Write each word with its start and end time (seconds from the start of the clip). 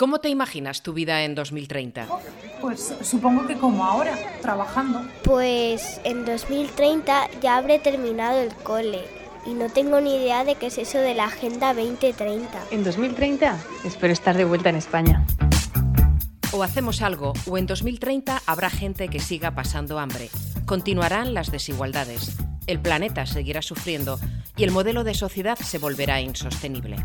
¿Cómo 0.00 0.18
te 0.18 0.30
imaginas 0.30 0.80
tu 0.80 0.94
vida 0.94 1.24
en 1.24 1.34
2030? 1.34 2.08
Pues 2.62 2.94
supongo 3.02 3.46
que 3.46 3.58
como 3.58 3.84
ahora, 3.84 4.16
trabajando. 4.40 5.06
Pues 5.24 6.00
en 6.04 6.24
2030 6.24 7.28
ya 7.42 7.58
habré 7.58 7.80
terminado 7.80 8.40
el 8.40 8.50
cole 8.54 9.02
y 9.44 9.50
no 9.50 9.68
tengo 9.68 10.00
ni 10.00 10.16
idea 10.16 10.42
de 10.44 10.54
qué 10.54 10.68
es 10.68 10.78
eso 10.78 10.96
de 10.96 11.12
la 11.12 11.24
Agenda 11.24 11.74
2030. 11.74 12.48
En 12.70 12.82
2030 12.82 13.58
espero 13.84 14.14
estar 14.14 14.38
de 14.38 14.46
vuelta 14.46 14.70
en 14.70 14.76
España. 14.76 15.22
O 16.52 16.62
hacemos 16.62 17.02
algo, 17.02 17.34
o 17.46 17.58
en 17.58 17.66
2030 17.66 18.40
habrá 18.46 18.70
gente 18.70 19.08
que 19.08 19.20
siga 19.20 19.50
pasando 19.50 19.98
hambre. 19.98 20.30
Continuarán 20.64 21.34
las 21.34 21.50
desigualdades. 21.50 22.38
El 22.66 22.80
planeta 22.80 23.26
seguirá 23.26 23.60
sufriendo 23.60 24.18
y 24.56 24.64
el 24.64 24.70
modelo 24.70 25.04
de 25.04 25.12
sociedad 25.12 25.58
se 25.58 25.76
volverá 25.76 26.22
insostenible. 26.22 26.96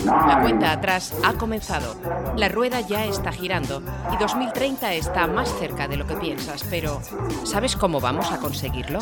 La 0.00 0.40
cuenta 0.42 0.72
atrás 0.72 1.14
ha 1.22 1.34
comenzado. 1.34 1.94
La 2.36 2.48
rueda 2.48 2.80
ya 2.80 3.04
está 3.04 3.30
girando 3.30 3.82
y 4.12 4.16
2030 4.16 4.94
está 4.94 5.28
más 5.28 5.48
cerca 5.60 5.86
de 5.86 5.96
lo 5.96 6.06
que 6.06 6.16
piensas, 6.16 6.64
pero 6.68 7.00
¿sabes 7.44 7.76
cómo 7.76 8.00
vamos 8.00 8.32
a 8.32 8.38
conseguirlo? 8.38 8.98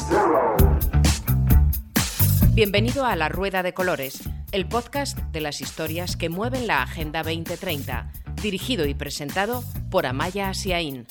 Bienvenido 2.52 3.06
a 3.06 3.16
La 3.16 3.30
Rueda 3.30 3.62
de 3.62 3.73
Colores, 3.73 4.20
el 4.52 4.68
podcast 4.68 5.16
de 5.18 5.41
las 5.41 5.62
historias 5.62 6.16
que 6.16 6.29
mueven 6.29 6.66
la 6.66 6.82
Agenda 6.82 7.23
2030, 7.23 8.12
dirigido 8.43 8.84
y 8.84 8.93
presentado 8.93 9.65
por 9.91 10.04
Amaya 10.04 10.51
Asiaín. 10.51 11.07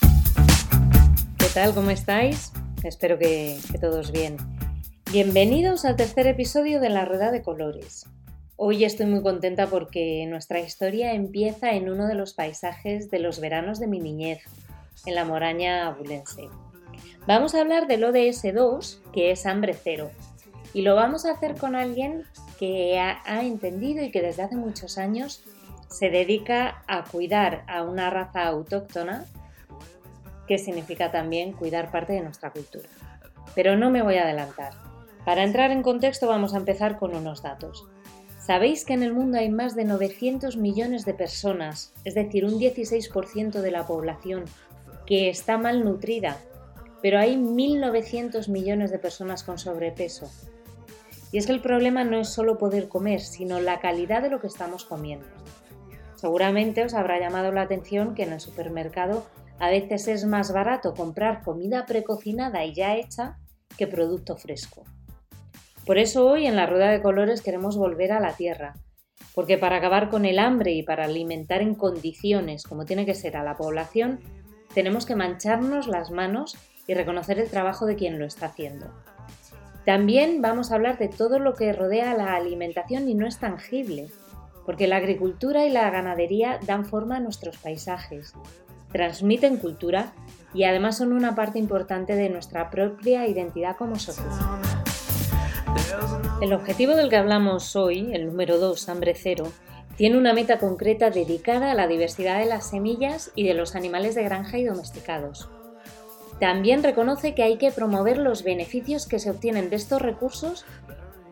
¿Qué 1.40 1.48
tal? 1.52 1.73
¿Cómo 1.73 1.90
estáis? 1.90 2.52
Espero 2.84 3.18
que, 3.18 3.57
que 3.71 3.80
todos 3.80 4.12
bien. 4.12 4.38
Bienvenidos 5.12 5.85
al 5.85 5.96
tercer 5.96 6.27
episodio 6.27 6.80
de 6.80 6.90
La 6.90 7.05
Rueda 7.05 7.32
de 7.32 7.41
Colores. 7.41 8.05
Hoy 8.62 8.84
estoy 8.84 9.05
muy 9.05 9.22
contenta 9.22 9.68
porque 9.68 10.26
nuestra 10.27 10.59
historia 10.59 11.13
empieza 11.13 11.72
en 11.72 11.90
uno 11.90 12.08
de 12.08 12.13
los 12.13 12.34
paisajes 12.34 13.09
de 13.09 13.20
los 13.20 13.40
veranos 13.40 13.80
de 13.80 13.88
mi 13.88 14.02
niñez, 14.02 14.44
en 15.05 15.15
la 15.15 15.24
moraña 15.24 15.88
abulense. 15.88 16.49
Vamos 17.26 17.55
a 17.55 17.62
hablar 17.62 17.87
del 17.87 18.04
ODS 18.04 18.54
2, 18.54 19.02
que 19.13 19.32
es 19.32 19.46
hambre 19.46 19.74
cero, 19.82 20.12
y 20.74 20.82
lo 20.82 20.93
vamos 20.93 21.26
a 21.26 21.32
hacer 21.32 21.55
con 21.55 21.74
alguien 21.74 22.26
que 22.60 22.99
ha, 22.99 23.21
ha 23.24 23.46
entendido 23.46 24.04
y 24.04 24.12
que 24.12 24.21
desde 24.21 24.43
hace 24.43 24.57
muchos 24.57 24.98
años 24.98 25.41
se 25.87 26.10
dedica 26.10 26.84
a 26.85 27.05
cuidar 27.05 27.63
a 27.65 27.84
una 27.84 28.10
raza 28.10 28.46
autóctona, 28.46 29.24
que 30.49 30.57
significa 30.57 31.12
también 31.12 31.54
cuidar 31.54 31.91
parte 31.91 32.12
de 32.12 32.24
nuestra 32.24 32.52
cultura. 32.52 32.90
Pero 33.55 33.77
no 33.77 33.90
me 33.90 34.02
voy 34.02 34.15
a 34.15 34.24
adelantar. 34.24 34.74
Para 35.24 35.46
entrar 35.46 35.71
en 35.71 35.82
contexto 35.82 36.27
vamos 36.27 36.54
a 36.54 36.57
empezar 36.57 36.99
con 36.99 37.15
unos 37.15 37.41
datos. 37.41 37.87
¿Sabéis 38.50 38.84
que 38.84 38.94
en 38.94 39.04
el 39.04 39.14
mundo 39.14 39.38
hay 39.38 39.48
más 39.48 39.76
de 39.76 39.86
900 39.86 40.58
millones 40.58 41.05
de 41.05 41.14
personas, 41.14 41.94
es 42.04 42.16
decir, 42.16 42.46
un 42.46 42.60
16% 42.60 43.62
de 43.62 43.70
la 43.70 43.86
población, 43.86 44.46
que 45.05 45.30
está 45.30 45.60
malnutrida, 45.60 46.36
pero 47.00 47.20
hay 47.20 47.36
1.900 47.36 48.50
millones 48.50 48.90
de 48.90 48.98
personas 48.98 49.44
con 49.44 49.60
sobrepeso? 49.60 50.32
Y 51.32 51.38
es 51.38 51.46
que 51.46 51.52
el 51.52 51.62
problema 51.62 52.04
no 52.04 52.22
es 52.22 52.30
solo 52.30 52.58
poder 52.58 52.88
comer, 52.88 53.22
sino 53.22 53.60
la 53.60 53.80
calidad 53.80 54.24
de 54.24 54.32
lo 54.32 54.40
que 54.40 54.48
estamos 54.48 54.84
comiendo. 54.84 55.27
Seguramente 56.16 56.84
os 56.84 56.96
habrá 56.96 57.20
llamado 57.20 57.52
la 57.52 57.62
atención 57.62 58.16
que 58.16 58.24
en 58.24 58.34
el 58.34 58.40
supermercado 58.40 59.27
a 59.60 59.70
veces 59.70 60.08
es 60.08 60.26
más 60.26 60.52
barato 60.52 60.96
comprar 60.96 61.44
comida 61.44 61.86
precocinada 61.86 62.66
y 62.66 62.74
ya 62.74 62.96
hecha 62.96 63.38
que 63.77 63.86
producto 63.86 64.38
fresco. 64.38 64.86
Por 65.90 65.97
eso 65.97 66.28
hoy 66.28 66.45
en 66.45 66.56
la 66.56 66.68
Rueda 66.68 66.91
de 66.91 67.01
Colores 67.01 67.41
queremos 67.41 67.75
volver 67.75 68.12
a 68.12 68.19
la 68.19 68.34
tierra, 68.34 68.75
porque 69.34 69.57
para 69.57 69.78
acabar 69.78 70.12
con 70.12 70.23
el 70.23 70.38
hambre 70.38 70.73
y 70.73 70.84
para 70.84 71.06
alimentar 71.06 71.63
en 71.63 71.73
condiciones 71.73 72.62
como 72.62 72.85
tiene 72.85 73.07
que 73.07 73.16
ser 73.16 73.35
a 73.35 73.44
la 73.44 73.57
población, 73.57 74.19
tenemos 74.75 75.07
que 75.07 75.16
mancharnos 75.16 75.88
las 75.88 76.12
manos 76.12 76.56
y 76.85 76.94
reconocer 76.94 77.40
el 77.40 77.50
trabajo 77.50 77.88
de 77.88 77.96
quien 77.96 78.19
lo 78.19 78.25
está 78.28 78.46
haciendo. 78.46 78.85
También 79.84 80.44
vamos 80.44 80.72
a 80.72 80.75
hablar 80.75 81.00
de 81.00 81.08
todo 81.08 81.40
lo 81.40 81.56
que 81.56 81.74
rodea 81.74 82.14
la 82.14 82.35
alimentación 82.35 83.09
y 83.09 83.16
no 83.16 83.25
es 83.25 83.40
tangible, 83.40 84.12
porque 84.68 84.85
la 84.85 84.97
agricultura 84.97 85.66
y 85.66 85.72
la 85.72 85.90
ganadería 85.90 86.59
dan 86.68 86.85
forma 86.85 87.16
a 87.16 87.19
nuestros 87.19 87.58
paisajes, 87.58 88.35
transmiten 88.91 89.58
cultura 89.58 90.14
y 90.53 90.66
además 90.66 91.00
son 91.00 91.14
una 91.14 91.34
parte 91.34 91.58
importante 91.58 92.14
de 92.14 92.30
nuestra 92.30 92.69
propia 92.69 93.25
identidad 93.25 93.75
como 93.75 93.96
sociedad. 93.97 94.78
El 96.42 96.54
objetivo 96.54 96.96
del 96.96 97.10
que 97.10 97.18
hablamos 97.18 97.76
hoy, 97.76 98.14
el 98.14 98.28
número 98.28 98.58
2, 98.58 98.90
hambre 98.90 99.14
cero, 99.16 99.52
tiene 99.98 100.18
una 100.18 100.34
meta 100.34 100.60
concreta 100.60 101.10
dedicada 101.10 101.72
a 101.72 101.76
la 101.76 101.88
diversidad 101.88 102.40
de 102.40 102.46
las 102.46 102.70
semillas 102.70 103.32
y 103.36 103.46
de 103.46 103.54
los 103.54 103.76
animales 103.76 104.16
de 104.16 104.24
granja 104.24 104.58
y 104.58 104.64
domesticados. 104.64 105.50
También 106.40 106.84
reconoce 106.84 107.36
que 107.36 107.44
hay 107.44 107.58
que 107.58 107.72
promover 107.72 108.18
los 108.18 108.44
beneficios 108.44 109.06
que 109.06 109.20
se 109.20 109.30
obtienen 109.30 109.70
de 109.70 109.76
estos 109.76 110.02
recursos 110.02 110.66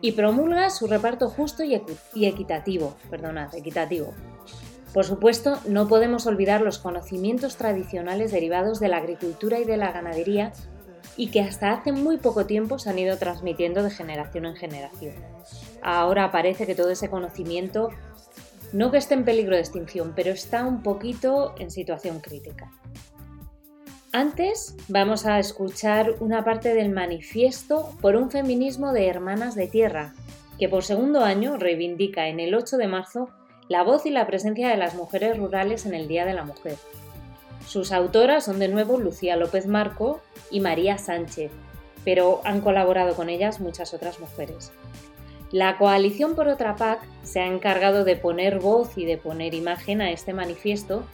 y 0.02 0.12
promulga 0.12 0.68
su 0.70 0.86
reparto 0.86 1.28
justo 1.30 1.64
y, 1.64 1.80
equitativo. 2.26 2.94
Perdonad, 3.10 3.54
equitativo. 3.54 4.12
Por 4.92 5.04
supuesto, 5.04 5.58
no 5.66 5.88
podemos 5.88 6.26
olvidar 6.26 6.60
los 6.60 6.78
conocimientos 6.78 7.56
tradicionales 7.56 8.32
derivados 8.32 8.80
de 8.80 8.88
la 8.88 8.98
agricultura 8.98 9.58
y 9.58 9.64
de 9.64 9.76
la 9.76 9.92
ganadería 9.92 10.52
y 11.18 11.26
que 11.30 11.40
hasta 11.40 11.72
hace 11.72 11.92
muy 11.92 12.16
poco 12.16 12.46
tiempo 12.46 12.78
se 12.78 12.88
han 12.88 12.98
ido 12.98 13.18
transmitiendo 13.18 13.82
de 13.82 13.90
generación 13.90 14.46
en 14.46 14.56
generación. 14.56 15.14
Ahora 15.82 16.30
parece 16.30 16.64
que 16.64 16.76
todo 16.76 16.90
ese 16.90 17.10
conocimiento 17.10 17.90
no 18.72 18.90
que 18.90 18.98
esté 18.98 19.14
en 19.14 19.24
peligro 19.24 19.56
de 19.56 19.60
extinción, 19.60 20.12
pero 20.14 20.30
está 20.30 20.64
un 20.64 20.82
poquito 20.82 21.54
en 21.58 21.70
situación 21.70 22.20
crítica. 22.20 22.70
Antes 24.12 24.76
vamos 24.88 25.26
a 25.26 25.38
escuchar 25.38 26.14
una 26.20 26.44
parte 26.44 26.72
del 26.72 26.90
manifiesto 26.90 27.92
por 28.00 28.14
un 28.14 28.30
feminismo 28.30 28.92
de 28.92 29.08
Hermanas 29.08 29.54
de 29.54 29.66
Tierra, 29.66 30.14
que 30.58 30.68
por 30.68 30.84
segundo 30.84 31.24
año 31.24 31.56
reivindica 31.56 32.28
en 32.28 32.38
el 32.40 32.54
8 32.54 32.76
de 32.76 32.86
marzo 32.86 33.28
la 33.68 33.82
voz 33.82 34.06
y 34.06 34.10
la 34.10 34.26
presencia 34.26 34.68
de 34.68 34.76
las 34.76 34.94
mujeres 34.94 35.36
rurales 35.36 35.84
en 35.84 35.94
el 35.94 36.08
Día 36.08 36.24
de 36.24 36.32
la 36.34 36.44
Mujer. 36.44 36.76
Sus 37.68 37.92
autoras 37.92 38.46
son 38.46 38.58
de 38.58 38.68
nuevo 38.68 38.96
Lucía 38.96 39.36
López 39.36 39.66
Marco 39.66 40.22
y 40.50 40.60
María 40.60 40.96
Sánchez, 40.96 41.50
pero 42.02 42.40
han 42.44 42.62
colaborado 42.62 43.14
con 43.14 43.28
ellas 43.28 43.60
muchas 43.60 43.92
otras 43.92 44.20
mujeres. 44.20 44.72
La 45.50 45.76
coalición 45.76 46.34
por 46.34 46.48
otra 46.48 46.76
PAC 46.76 47.00
se 47.24 47.40
ha 47.40 47.46
encargado 47.46 48.04
de 48.04 48.16
poner 48.16 48.58
voz 48.58 48.96
y 48.96 49.04
de 49.04 49.18
poner 49.18 49.52
imagen 49.52 50.00
a 50.00 50.10
este 50.10 50.32
manifiesto 50.32 51.04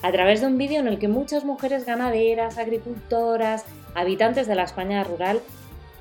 a 0.00 0.10
través 0.10 0.40
de 0.40 0.46
un 0.46 0.56
vídeo 0.56 0.80
en 0.80 0.88
el 0.88 0.98
que 0.98 1.08
muchas 1.08 1.44
mujeres 1.44 1.84
ganaderas, 1.84 2.56
agricultoras, 2.56 3.66
habitantes 3.94 4.46
de 4.46 4.54
la 4.54 4.64
España 4.64 5.04
rural 5.04 5.42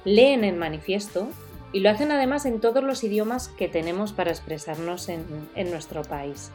leen 0.06 0.46
el 0.46 0.56
manifiesto 0.56 1.28
y 1.74 1.82
lo 1.82 1.90
hacen 1.90 2.14
además 2.14 2.46
en 2.46 2.62
todos 2.62 2.82
los 2.82 3.04
idiomas 3.04 3.50
que 3.50 3.68
tenemos 3.68 4.14
para 4.14 4.32
expresarnos 4.32 5.10
en, 5.10 5.26
en 5.56 5.70
nuestro 5.70 6.04
país. 6.04 6.50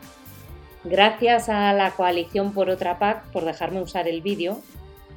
Gracias 0.84 1.48
a 1.48 1.72
la 1.72 1.92
coalición 1.92 2.52
por 2.52 2.68
otra 2.68 2.98
PAC 2.98 3.30
por 3.30 3.44
dejarme 3.44 3.80
usar 3.80 4.08
el 4.08 4.20
vídeo 4.20 4.60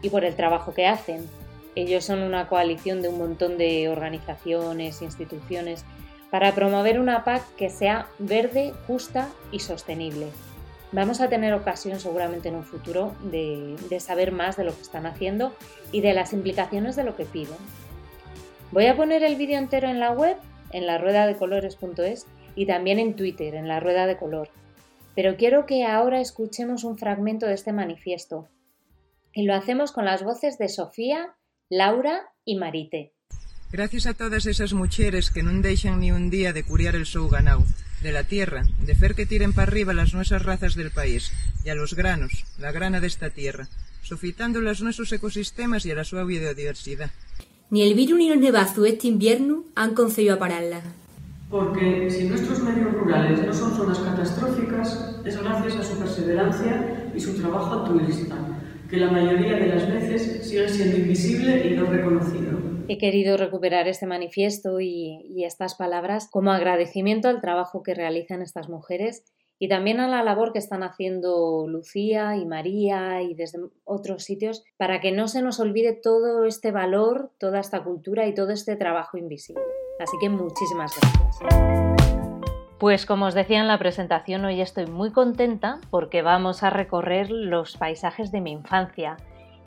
y 0.04 0.12
por 0.12 0.24
el 0.24 0.36
trabajo 0.36 0.76
que 0.76 0.86
hacen. 0.86 1.28
Ellos 1.74 2.06
son 2.06 2.20
una 2.20 2.48
coalición 2.48 3.02
de 3.02 3.10
un 3.10 3.18
montón 3.18 3.58
de 3.58 3.90
organizaciones, 3.90 5.02
instituciones, 5.02 5.84
para 6.30 6.54
promover 6.54 7.00
una 7.00 7.24
PAC 7.24 7.44
que 7.56 7.72
sea 7.72 8.08
verde, 8.20 8.74
justa 8.86 9.30
y 9.52 9.60
sostenible. 9.60 10.28
Vamos 10.92 11.20
a 11.20 11.30
tener 11.30 11.54
ocasión 11.56 12.00
seguramente 12.00 12.50
en 12.50 12.56
un 12.56 12.64
futuro 12.64 13.16
de, 13.24 13.76
saber 14.00 14.32
más 14.32 14.58
de 14.58 14.66
lo 14.66 14.76
que 14.76 14.84
están 14.84 15.08
haciendo 15.08 15.56
y 15.92 16.02
de 16.02 16.14
las 16.14 16.32
implicaciones 16.32 16.96
de 16.96 17.06
lo 17.06 17.16
que 17.16 17.26
piden. 17.26 17.58
Voy 18.72 18.86
a 18.86 18.96
poner 18.96 19.24
el 19.24 19.36
vídeo 19.36 19.58
entero 19.58 19.90
en 19.90 20.00
la 20.00 20.12
web, 20.12 20.38
en 20.72 20.86
la 20.86 21.00
rueda 21.00 21.26
de 21.26 21.36
colores.es 21.36 22.28
y 22.56 22.68
también 22.68 23.00
en 23.00 23.16
Twitter, 23.16 23.56
en 23.56 23.68
la 23.68 23.80
rueda 23.80 24.06
de 24.06 24.18
color 24.18 24.50
pero 25.16 25.38
quiero 25.38 25.66
que 25.66 25.86
ahora 25.86 26.20
escuchemos 26.20 26.84
un 26.84 26.98
fragmento 26.98 27.46
de 27.46 27.54
este 27.54 27.72
manifiesto. 27.72 28.50
Y 29.34 29.44
lo 29.44 29.56
hacemos 29.56 29.92
con 29.92 30.06
las 30.06 30.24
voces 30.24 30.58
de 30.58 30.70
Sofía, 30.70 31.36
Laura 31.70 32.30
y 32.44 32.58
Marite. 32.58 33.14
Gracias 33.72 34.06
a 34.06 34.14
todas 34.14 34.46
esas 34.46 34.74
mujeres 34.74 35.32
que 35.32 35.44
no 35.44 35.52
dejan 35.62 36.00
ni 36.00 36.12
un 36.12 36.30
día 36.30 36.54
de 36.54 36.64
curiar 36.64 36.96
el 36.96 37.06
seu 37.06 37.28
ganau, 37.28 37.66
de 38.02 38.12
la 38.12 38.24
tierra, 38.24 38.64
de 38.86 38.96
fer 38.96 39.16
que 39.16 39.26
tiren 39.26 39.52
para 39.52 39.68
arriba 39.68 39.94
las 39.94 40.14
nuestras 40.14 40.44
razas 40.44 40.76
del 40.76 40.92
país, 40.92 41.34
y 41.66 41.70
a 41.70 41.76
los 41.76 41.96
granos, 41.96 42.46
la 42.60 42.72
grana 42.72 43.02
de 43.02 43.08
esta 43.08 43.32
tierra, 43.32 43.68
sofitando 44.04 44.62
los 44.62 44.82
nuestros 44.82 45.12
ecosistemas 45.12 45.86
y 45.86 45.92
a 45.92 45.96
la 45.96 46.04
su 46.04 46.16
biodiversidad. 46.24 47.12
Ni 47.72 47.82
el 47.82 47.96
virus 47.96 48.20
ni 48.20 48.30
los 48.30 48.38
nevazos 48.38 48.88
este 48.88 49.08
invierno 49.08 49.66
han 49.76 49.96
conseguido 49.96 50.38
pararla. 50.38 50.82
Porque 51.56 52.10
si 52.12 52.26
nuestros 52.26 52.60
medios 52.64 52.92
rurales 52.92 53.42
no 53.46 53.54
son 53.54 53.74
zonas 53.74 54.00
catastróficas, 54.00 55.22
es 55.24 55.42
gracias 55.42 55.78
a 55.78 55.84
su 55.86 55.98
perseverancia 55.98 57.10
y 57.16 57.20
su 57.22 57.42
trabajo 57.42 57.80
altruista, 57.80 58.36
que 58.90 58.98
la 58.98 59.10
mayoría 59.10 59.54
de 59.54 59.68
las 59.68 59.90
veces 59.90 60.46
sigue 60.46 60.68
siendo 60.68 60.98
invisible 60.98 61.66
y 61.66 61.78
no 61.78 61.86
reconocido. 61.86 62.60
He 62.90 62.98
querido 62.98 63.38
recuperar 63.38 63.88
este 63.88 64.06
manifiesto 64.06 64.82
y, 64.82 65.22
y 65.30 65.46
estas 65.46 65.76
palabras 65.76 66.28
como 66.30 66.52
agradecimiento 66.52 67.30
al 67.30 67.40
trabajo 67.40 67.84
que 67.84 67.94
realizan 67.94 68.42
estas 68.42 68.68
mujeres 68.68 69.24
y 69.60 69.70
también 69.70 70.00
a 70.00 70.08
la 70.08 70.24
labor 70.24 70.52
que 70.54 70.60
están 70.60 70.84
haciendo 70.84 71.66
Lucía 71.68 72.36
y 72.36 72.46
María 72.46 73.22
y 73.22 73.34
desde 73.34 73.60
otros 73.84 74.24
sitios 74.24 74.64
para 74.78 75.02
que 75.02 75.12
no 75.12 75.28
se 75.28 75.42
nos 75.42 75.60
olvide 75.60 75.94
todo 75.94 76.46
este 76.46 76.72
valor, 76.72 77.32
toda 77.40 77.60
esta 77.60 77.84
cultura 77.84 78.28
y 78.28 78.34
todo 78.34 78.52
este 78.52 78.76
trabajo 78.76 79.18
invisible. 79.18 79.64
Así 80.00 80.18
que 80.20 80.30
muchísimas 80.30 80.94
gracias. 81.00 81.40
Pues 82.80 83.06
como 83.06 83.28
os 83.28 83.34
decía 83.34 83.62
en 83.62 83.68
la 83.68 83.80
presentación, 83.80 84.44
hoy 84.44 84.60
estoy 84.60 84.86
muy 84.86 85.12
contenta 85.12 85.80
porque 85.90 86.22
vamos 86.22 86.62
a 86.62 86.70
recorrer 86.70 87.32
los 87.32 87.78
paisajes 87.78 88.32
de 88.32 88.42
mi 88.42 88.52
infancia, 88.52 89.16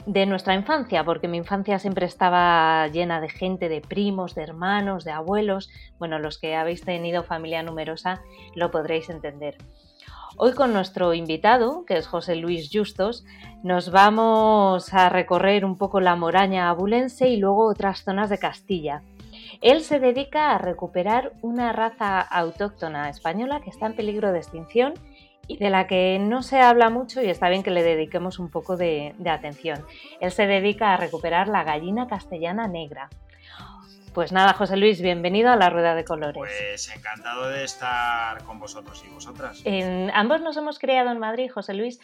de 0.09 0.25
nuestra 0.25 0.55
infancia, 0.55 1.05
porque 1.05 1.29
mi 1.29 1.37
infancia 1.37 1.79
siempre 1.79 2.07
estaba 2.07 2.89
llena 2.89 3.21
de 3.21 3.29
gente, 3.29 3.69
de 3.69 3.83
primos, 3.83 4.35
de 4.35 4.43
hermanos, 4.43 5.05
de 5.05 5.11
abuelos. 5.11 5.69
Bueno, 5.99 6.19
los 6.19 6.39
que 6.39 6.57
habéis 6.57 6.81
tenido 6.81 7.25
familia 7.25 7.63
numerosa 7.63 8.23
lo 8.55 8.71
podréis 8.71 9.11
entender. 9.11 9.59
Hoy 10.39 10.55
con 10.55 10.73
nuestro 10.73 11.13
invitado, 11.13 11.85
que 11.85 11.99
es 11.99 12.07
José 12.07 12.37
Luis 12.37 12.71
Justos, 12.73 13.27
nos 13.63 13.91
vamos 13.91 14.95
a 14.95 15.11
recorrer 15.11 15.67
un 15.67 15.77
poco 15.77 16.01
la 16.01 16.17
moraña 16.17 16.71
abulense 16.71 17.29
y 17.29 17.37
luego 17.37 17.69
otras 17.69 18.03
zonas 18.03 18.31
de 18.31 18.39
Castilla. 18.39 19.03
Él 19.61 19.83
se 19.83 20.01
dedica 20.01 20.53
a 20.53 20.59
recuperar 20.59 21.33
una 21.43 21.73
raza 21.73 22.21
autóctona 22.21 23.11
española 23.11 23.61
que 23.61 23.69
está 23.69 23.87
en 23.87 23.97
peligro 23.97 24.33
de 24.33 24.39
extinción 24.39 24.95
y 25.49 25.57
de 25.57 25.71
la 25.71 25.87
que 25.87 26.19
no 26.21 26.43
se 26.43 26.61
habla 26.61 26.91
mucho 26.91 27.23
y 27.23 27.31
está 27.31 27.49
bien 27.49 27.63
que 27.63 27.71
le 27.71 27.83
dediquemos 27.83 28.39
un 28.39 28.51
poco 28.51 28.77
de, 28.77 29.15
atención. 29.29 29.85
Él 30.21 30.31
se 30.31 30.47
dedica 30.47 30.93
a 30.93 30.97
recuperar 30.99 31.49
la 31.49 31.65
gallina 31.65 32.07
castellana 32.07 32.69
negra. 32.69 33.09
Pues 34.13 34.31
nada, 34.31 34.53
José 34.53 34.77
Luis, 34.77 35.01
bienvenido 35.01 35.51
a 35.51 35.57
la 35.57 35.71
Rueda 35.71 35.95
de 35.95 36.05
Colores. 36.05 36.37
Pues 36.37 36.95
encantado 36.95 37.49
de 37.49 37.65
estar 37.65 38.45
con 38.45 38.59
vosotros 38.59 39.03
y 39.07 39.09
vosotras. 39.09 39.63
ambos 40.13 40.43
nos 40.43 40.57
hemos 40.57 40.79
criado 40.79 41.11
en 41.11 41.19
Madrid, 41.19 41.51
José 41.51 41.73
Luis, 41.73 41.99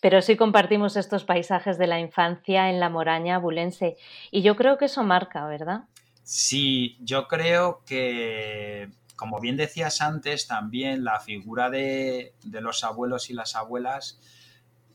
pero 0.00 0.22
sí 0.22 0.36
compartimos 0.36 0.96
estos 0.96 1.24
paisajes 1.24 1.76
de 1.78 1.86
la 1.86 2.00
infancia 2.00 2.70
en 2.70 2.80
la 2.80 2.88
moraña 2.88 3.38
bulense. 3.38 3.96
Y 4.30 4.42
yo 4.42 4.56
creo 4.56 4.78
que 4.78 4.86
eso 4.86 5.02
marca, 5.02 5.46
¿verdad? 5.46 5.82
Sí, 6.22 6.96
yo 7.00 7.28
creo 7.28 7.82
que, 7.86 8.88
como 9.16 9.40
bien 9.40 9.56
decías 9.56 10.00
antes, 10.00 10.46
también 10.46 11.04
la 11.04 11.20
figura 11.20 11.70
de, 11.70 12.34
los 12.44 12.84
abuelos 12.84 13.30
y 13.30 13.34
las 13.34 13.56
abuelas 13.56 14.20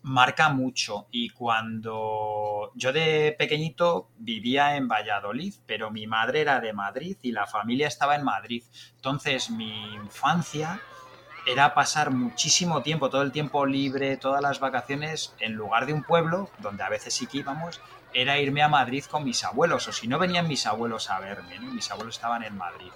marca 0.04 0.50
mucho. 0.50 1.08
Y 1.12 1.30
cuando 1.30 2.72
yo 2.76 2.94
de 2.94 3.36
pequeñito 3.38 4.10
vivía 4.18 4.78
en 4.78 4.88
Valladolid, 4.88 5.56
pero 5.66 5.92
mi 5.92 6.08
madre 6.08 6.42
era 6.42 6.60
de 6.60 6.74
Madrid 6.74 7.18
y 7.22 7.32
la 7.32 7.48
familia 7.48 7.88
estaba 7.88 8.16
en 8.16 8.24
Madrid. 8.24 8.64
Entonces 8.96 9.50
mi 9.50 9.94
infancia 9.96 10.82
era 11.46 11.74
pasar 11.74 12.12
muchísimo 12.12 12.84
tiempo, 12.84 13.10
todo 13.10 13.24
el 13.24 13.32
tiempo 13.32 13.66
libre, 13.66 14.18
todas 14.18 14.42
las 14.42 14.60
vacaciones, 14.60 15.36
en 15.40 15.54
lugar 15.54 15.88
de 15.88 15.94
un 15.94 16.04
pueblo, 16.04 16.50
donde 16.60 16.84
a 16.84 16.90
veces 16.90 17.16
sí 17.16 17.26
que 17.26 17.40
íbamos, 17.40 17.82
era 18.14 18.38
irme 18.40 18.62
a 18.62 18.68
Madrid 18.68 19.04
con 19.06 19.24
mis 19.24 19.44
abuelos, 19.44 19.88
o 19.88 19.92
si 19.92 20.08
no 20.08 20.20
venían 20.20 20.48
mis 20.48 20.66
abuelos 20.68 21.10
a 21.10 21.20
verme, 21.20 21.60
mis 21.60 21.90
abuelos 21.90 22.16
estaban 22.16 22.44
en 22.44 22.58
Madrid. 22.58 22.92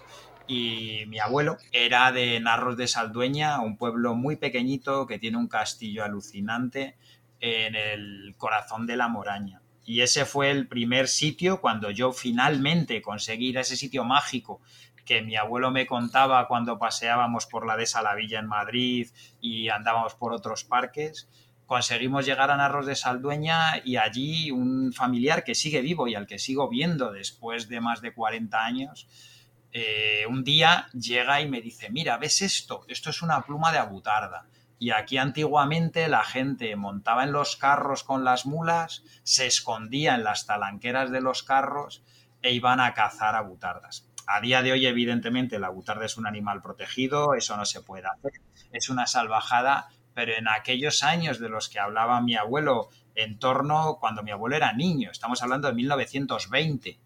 Y 0.48 1.06
mi 1.08 1.20
abuelo 1.20 1.58
era 1.72 2.12
de 2.12 2.40
Narros 2.40 2.78
de 2.78 2.88
Saldueña, 2.88 3.60
un 3.62 3.78
pueblo 3.78 4.16
muy 4.16 4.36
pequeñito 4.36 5.08
que 5.08 5.20
tiene 5.20 5.38
un 5.38 5.48
castillo 5.48 6.04
alucinante 6.04 6.98
en 7.40 7.76
el 7.76 8.36
corazón 8.38 8.86
de 8.86 8.98
la 8.98 9.08
moraña. 9.08 9.62
Y 9.86 10.02
ese 10.02 10.26
fue 10.26 10.52
el 10.52 10.68
primer 10.68 11.08
sitio 11.08 11.62
cuando 11.62 11.92
yo 11.92 12.12
finalmente 12.12 13.02
conseguí 13.02 13.56
ese 13.56 13.76
sitio 13.76 14.04
mágico 14.04 14.62
que 15.06 15.22
mi 15.22 15.36
abuelo 15.36 15.70
me 15.70 15.86
contaba 15.86 16.48
cuando 16.48 16.80
paseábamos 16.80 17.46
por 17.46 17.68
la 17.68 17.78
de 17.78 17.86
Salavilla 17.86 18.40
en 18.40 18.48
Madrid 18.48 19.10
y 19.40 19.70
andábamos 19.70 20.16
por 20.16 20.34
otros 20.34 20.64
parques 20.64 21.30
conseguimos 21.66 22.26
llegar 22.26 22.52
a 22.52 22.58
Narros 22.58 22.86
de 22.86 22.96
Saldueña 22.96 23.82
y 23.84 23.98
allí 23.98 24.52
un 24.52 24.94
familiar 24.94 25.44
que 25.44 25.56
sigue 25.56 25.82
vivo 25.82 26.08
y 26.08 26.16
al 26.16 26.28
que 26.28 26.40
sigo 26.40 26.70
viendo 26.70 27.12
después 27.12 27.68
de 27.70 27.82
más 27.82 28.02
de 28.02 28.14
40 28.14 28.64
años, 28.64 29.08
eh, 29.78 30.26
un 30.30 30.46
día 30.46 30.88
llega 30.94 31.42
y 31.42 31.50
me 31.50 31.60
dice, 31.60 31.90
mira, 31.90 32.16
¿ves 32.18 32.42
esto? 32.42 32.86
Esto 32.88 33.10
es 33.10 33.22
una 33.22 33.42
pluma 33.42 33.74
de 33.74 33.78
abutarda. 33.78 34.46
Y 34.80 34.92
aquí 34.92 35.18
antiguamente 35.18 36.08
la 36.08 36.24
gente 36.24 36.74
montaba 36.78 37.26
en 37.26 37.34
los 37.34 37.58
carros 37.58 38.06
con 38.06 38.24
las 38.24 38.46
mulas, 38.46 39.04
se 39.24 39.48
escondía 39.48 40.16
en 40.16 40.24
las 40.24 40.46
talanqueras 40.46 41.12
de 41.12 41.20
los 41.20 41.44
carros 41.44 42.04
e 42.42 42.54
iban 42.54 42.80
a 42.80 42.94
cazar 42.94 43.36
abutardas. 43.36 44.08
A 44.28 44.40
día 44.40 44.62
de 44.62 44.72
hoy, 44.72 44.86
evidentemente, 44.86 45.60
la 45.60 45.68
abutarda 45.68 46.06
es 46.06 46.16
un 46.16 46.26
animal 46.26 46.62
protegido, 46.62 47.34
eso 47.36 47.58
no 47.58 47.66
se 47.66 47.82
puede 47.82 48.08
hacer, 48.08 48.32
es 48.72 48.88
una 48.88 49.08
salvajada, 49.08 49.90
pero 50.14 50.36
en 50.36 50.48
aquellos 50.48 51.04
años 51.04 51.38
de 51.38 51.50
los 51.50 51.68
que 51.68 51.80
hablaba 51.80 52.22
mi 52.22 52.38
abuelo, 52.38 52.88
en 53.14 53.40
torno 53.40 53.98
cuando 54.00 54.24
mi 54.24 54.32
abuelo 54.32 54.56
era 54.56 54.72
niño, 54.72 55.12
estamos 55.12 55.44
hablando 55.44 55.68
de 55.68 55.74
1920, 55.74 56.98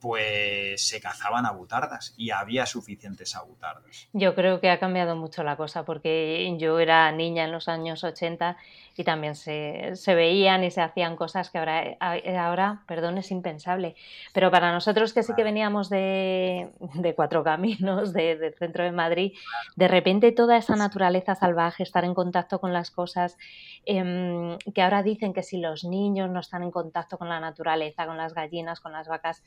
pues 0.00 0.86
se 0.86 1.00
cazaban 1.00 1.46
abutardas 1.46 2.14
y 2.16 2.30
había 2.30 2.66
suficientes 2.66 3.34
abutardas. 3.34 4.08
Yo 4.12 4.34
creo 4.34 4.60
que 4.60 4.70
ha 4.70 4.78
cambiado 4.78 5.16
mucho 5.16 5.42
la 5.42 5.56
cosa 5.56 5.84
porque 5.84 6.54
yo 6.58 6.78
era 6.78 7.10
niña 7.12 7.44
en 7.44 7.52
los 7.52 7.68
años 7.68 8.04
80 8.04 8.56
y 8.96 9.04
también 9.04 9.34
se, 9.34 9.92
veían 10.06 10.64
y 10.64 10.70
se 10.70 10.80
hacían 10.80 11.16
cosas 11.16 11.50
que 11.50 11.58
ahora, 11.58 11.96
ahora 12.00 12.82
perdón, 12.86 13.18
es 13.18 13.30
impensable. 13.30 13.94
Pero 14.32 14.50
para 14.50 14.72
nosotros 14.72 15.12
que 15.12 15.22
sí 15.22 15.34
que 15.36 15.44
veníamos 15.44 15.90
de, 15.90 16.70
Cuatro 17.14 17.44
Caminos, 17.44 18.12
del 18.12 18.54
centro 18.54 18.84
de 18.84 18.92
Madrid, 18.92 19.32
de 19.76 19.88
repente 19.88 20.32
toda 20.32 20.56
esa 20.56 20.76
naturaleza 20.76 21.34
salvaje, 21.34 21.82
estar 21.82 22.04
en 22.04 22.14
contacto 22.14 22.58
con 22.58 22.72
las 22.72 22.90
cosas, 22.90 23.36
em, 23.84 24.56
que 24.74 24.82
ahora 24.82 25.02
dicen 25.02 25.34
que 25.34 25.42
si 25.42 25.58
los 25.58 25.84
niños 25.84 26.30
no 26.30 26.40
están 26.40 26.62
en 26.62 26.70
contacto 26.70 27.18
con 27.18 27.28
la 27.28 27.40
naturaleza, 27.40 28.06
con 28.06 28.16
las 28.16 28.32
gallinas, 28.32 28.80
con 28.80 28.92
las 28.92 29.08
vacas, 29.08 29.42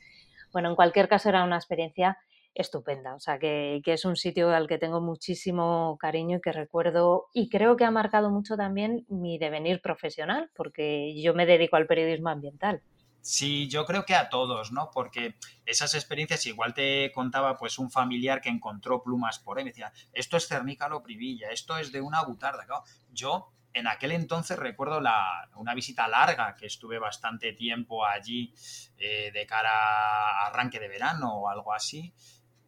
bueno, 0.52 0.70
en 0.70 0.76
cualquier 0.76 1.08
caso 1.08 1.28
era 1.28 1.44
una 1.44 1.56
experiencia 1.56 2.18
estupenda, 2.54 3.14
o 3.14 3.20
sea 3.20 3.38
que, 3.38 3.80
es 3.84 4.04
un 4.04 4.16
sitio 4.16 4.50
al 4.50 4.66
que 4.66 4.78
tengo 4.78 5.00
muchísimo 5.00 5.96
cariño 6.00 6.38
y 6.38 6.40
que 6.40 6.52
recuerdo 6.52 7.28
y 7.32 7.48
creo 7.48 7.76
que 7.76 7.84
ha 7.84 7.90
marcado 7.90 8.30
mucho 8.30 8.56
también 8.56 9.06
mi 9.08 9.38
devenir 9.38 9.80
profesional, 9.80 10.50
porque 10.56 11.14
yo 11.20 11.34
me 11.34 11.46
dedico 11.46 11.76
al 11.76 11.86
periodismo 11.86 12.28
ambiental. 12.28 12.82
Sí, 13.22 13.68
yo 13.68 13.84
creo 13.84 14.06
que 14.06 14.14
a 14.14 14.30
todos, 14.30 14.72
¿no? 14.72 14.90
Porque 14.92 15.34
esas 15.66 15.94
experiencias, 15.94 16.46
igual 16.46 16.72
te 16.72 17.12
contaba 17.12 17.56
pues 17.58 17.78
un 17.78 17.90
familiar 17.90 18.40
que 18.40 18.48
encontró 18.48 19.02
plumas 19.02 19.38
por 19.38 19.58
ahí, 19.58 19.64
me 19.64 19.70
decía, 19.70 19.92
esto 20.14 20.38
es 20.38 20.48
cernícalo 20.48 21.02
privilla, 21.02 21.50
esto 21.50 21.76
es 21.76 21.92
de 21.92 22.00
una 22.00 22.22
butarda. 22.24 22.66
yo 23.12 23.52
en 23.72 23.86
aquel 23.86 24.12
entonces 24.12 24.58
recuerdo 24.58 25.00
una 25.54 25.74
visita 25.74 26.08
larga 26.08 26.54
que 26.56 26.66
estuve 26.66 26.98
bastante 26.98 27.52
tiempo 27.52 28.04
allí 28.04 28.52
eh, 28.96 29.30
de 29.32 29.46
cara 29.46 29.70
a 29.70 30.46
arranque 30.46 30.80
de 30.80 30.88
verano 30.88 31.34
o 31.34 31.48
algo 31.48 31.72
así. 31.72 32.12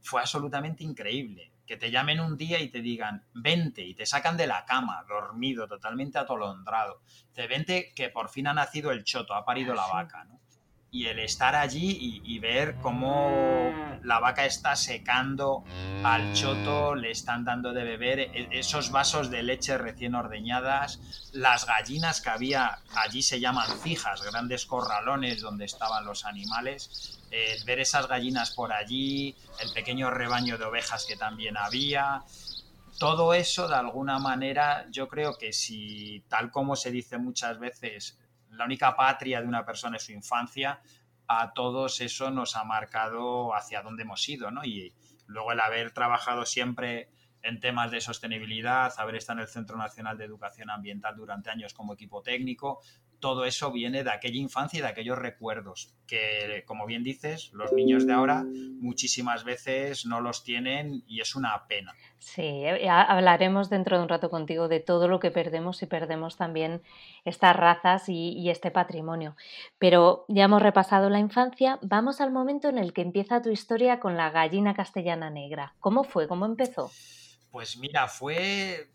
Fue 0.01 0.21
absolutamente 0.21 0.85
increíble. 0.85 1.53
Que 1.67 1.77
te 1.77 1.91
llamen 1.91 2.21
un 2.21 2.37
día 2.37 2.61
y 2.61 2.69
te 2.69 2.83
digan, 2.83 3.25
vente, 3.35 3.83
y 3.83 3.95
te 3.95 4.05
sacan 4.05 4.37
de 4.37 4.47
la 4.47 4.65
cama, 4.65 5.05
dormido, 5.09 5.69
totalmente 5.69 6.19
atolondrado. 6.19 7.03
Te 7.33 7.47
vente 7.47 7.93
que 7.95 8.11
por 8.11 8.29
fin 8.29 8.49
ha 8.49 8.53
nacido 8.53 8.91
el 8.91 9.05
choto, 9.05 9.35
ha 9.35 9.45
parido 9.45 9.75
la 9.75 9.87
vaca, 9.87 10.25
¿no? 10.25 10.41
Y 10.95 11.07
el 11.07 11.21
estar 11.21 11.57
allí 11.57 12.21
y, 12.23 12.39
ver 12.39 12.77
cómo 12.83 13.73
la 14.05 14.21
vaca 14.21 14.45
está 14.45 14.77
secando 14.77 15.65
al 16.05 16.35
choto, 16.35 16.95
le 16.95 17.11
están 17.11 17.47
dando 17.47 17.73
de 17.73 17.83
beber 17.83 18.21
e, 18.21 18.49
esos 18.51 18.91
vasos 18.91 19.31
de 19.31 19.43
leche 19.43 19.79
recién 19.79 20.15
ordeñadas, 20.15 21.01
las 21.33 21.65
gallinas 21.65 22.21
que 22.21 22.29
había, 22.29 22.81
allí 22.95 23.23
se 23.23 23.41
llaman 23.41 23.81
fijas, 23.81 24.23
grandes 24.23 24.67
corralones 24.67 25.41
donde 25.41 25.65
estaban 25.65 26.05
los 26.05 26.27
animales, 26.27 27.19
ver 27.65 27.81
esas 27.81 28.07
gallinas 28.07 28.51
por 28.51 28.75
allí, 28.75 29.35
el 29.61 29.73
pequeño 29.73 30.11
rebaño 30.11 30.59
de 30.59 30.67
ovejas 30.67 31.07
que 31.07 31.17
también 31.17 31.57
había, 31.57 32.23
todo 32.99 33.33
eso 33.33 33.67
de 33.67 33.77
alguna 33.77 34.19
manera 34.19 34.87
yo 34.91 35.09
creo 35.09 35.39
que 35.39 35.55
si 35.55 36.23
tal 36.29 36.51
como 36.51 36.77
se 36.77 36.91
dice 36.91 37.17
muchas 37.17 37.59
veces 37.59 38.19
la 38.53 38.65
única 38.65 38.95
patria 38.97 39.41
de 39.41 39.49
una 39.49 39.65
persona 39.65 39.97
es 39.97 40.05
su 40.05 40.13
infancia, 40.13 40.81
a 41.27 41.53
todos 41.53 42.01
eso 42.01 42.31
nos 42.31 42.57
ha 42.57 42.65
marcado 42.65 43.55
hacia 43.55 43.83
dónde 43.83 44.03
hemos 44.03 44.29
ido, 44.29 44.51
¿no? 44.51 44.65
Y 44.65 44.95
luego 45.27 45.53
el 45.53 45.61
haber 45.61 45.93
trabajado 45.93 46.45
siempre 46.45 47.11
en 47.43 47.59
temas 47.61 47.91
de 47.91 48.01
sostenibilidad, 48.01 48.93
haber 48.99 49.17
estado 49.17 49.41
en 49.41 49.43
el 49.45 49.49
Centro 49.49 49.77
Nacional 49.77 50.17
de 50.17 50.25
Educación 50.25 50.71
Ambiental 50.71 51.17
durante 51.17 51.51
años 51.51 51.75
como 51.75 51.95
equipo 51.95 52.23
técnico, 52.23 52.81
todo 53.23 53.45
eso 53.45 53.71
viene 53.71 54.03
de 54.03 54.11
aquella 54.11 54.39
infancia 54.39 54.81
y 54.81 54.83
de 54.83 54.89
aquellos 54.89 55.17
recuerdos 55.17 55.95
que, 56.09 56.65
como 56.67 56.87
bien 56.87 57.05
dices, 57.05 57.53
los 57.53 57.73
niños 57.73 58.05
de 58.05 58.13
ahora 58.13 58.45
muchísimas 58.81 59.45
veces 59.45 60.05
no 60.05 60.21
los 60.21 60.43
tienen 60.43 61.05
y 61.07 61.21
es 61.21 61.37
una 61.37 61.69
pena. 61.69 61.95
Sí, 62.19 62.43
eh, 62.43 62.89
hablaremos 62.91 63.71
dentro 63.71 63.97
de 63.97 64.03
un 64.03 64.09
rato 64.09 64.29
contigo 64.29 64.67
de 64.67 64.81
todo 64.81 65.07
lo 65.07 65.21
que 65.21 65.31
perdemos 65.31 65.81
y 65.83 65.87
perdemos 65.87 66.37
también 66.37 66.83
estas 67.25 67.55
razas 67.55 68.09
y, 68.09 68.51
este 68.51 68.73
patrimonio. 68.73 69.37
Pero 69.79 70.25
ya 70.29 70.45
hemos 70.45 70.61
repasado 70.61 71.09
la 71.09 71.21
infancia, 71.21 71.79
vamos 71.81 72.21
al 72.21 72.33
momento 72.33 72.69
en 72.69 72.77
el 72.77 72.93
que 72.93 73.03
empieza 73.03 73.41
tu 73.41 73.51
historia 73.51 74.01
con 74.01 74.17
la 74.17 74.31
gallina 74.31 74.75
castellana 74.75 75.31
negra. 75.31 75.75
¿Cómo 75.79 76.03
fue? 76.03 76.27
¿Cómo 76.27 76.45
empezó? 76.45 76.91
Pues 77.53 77.77
mira, 77.79 78.09
fue 78.09 78.91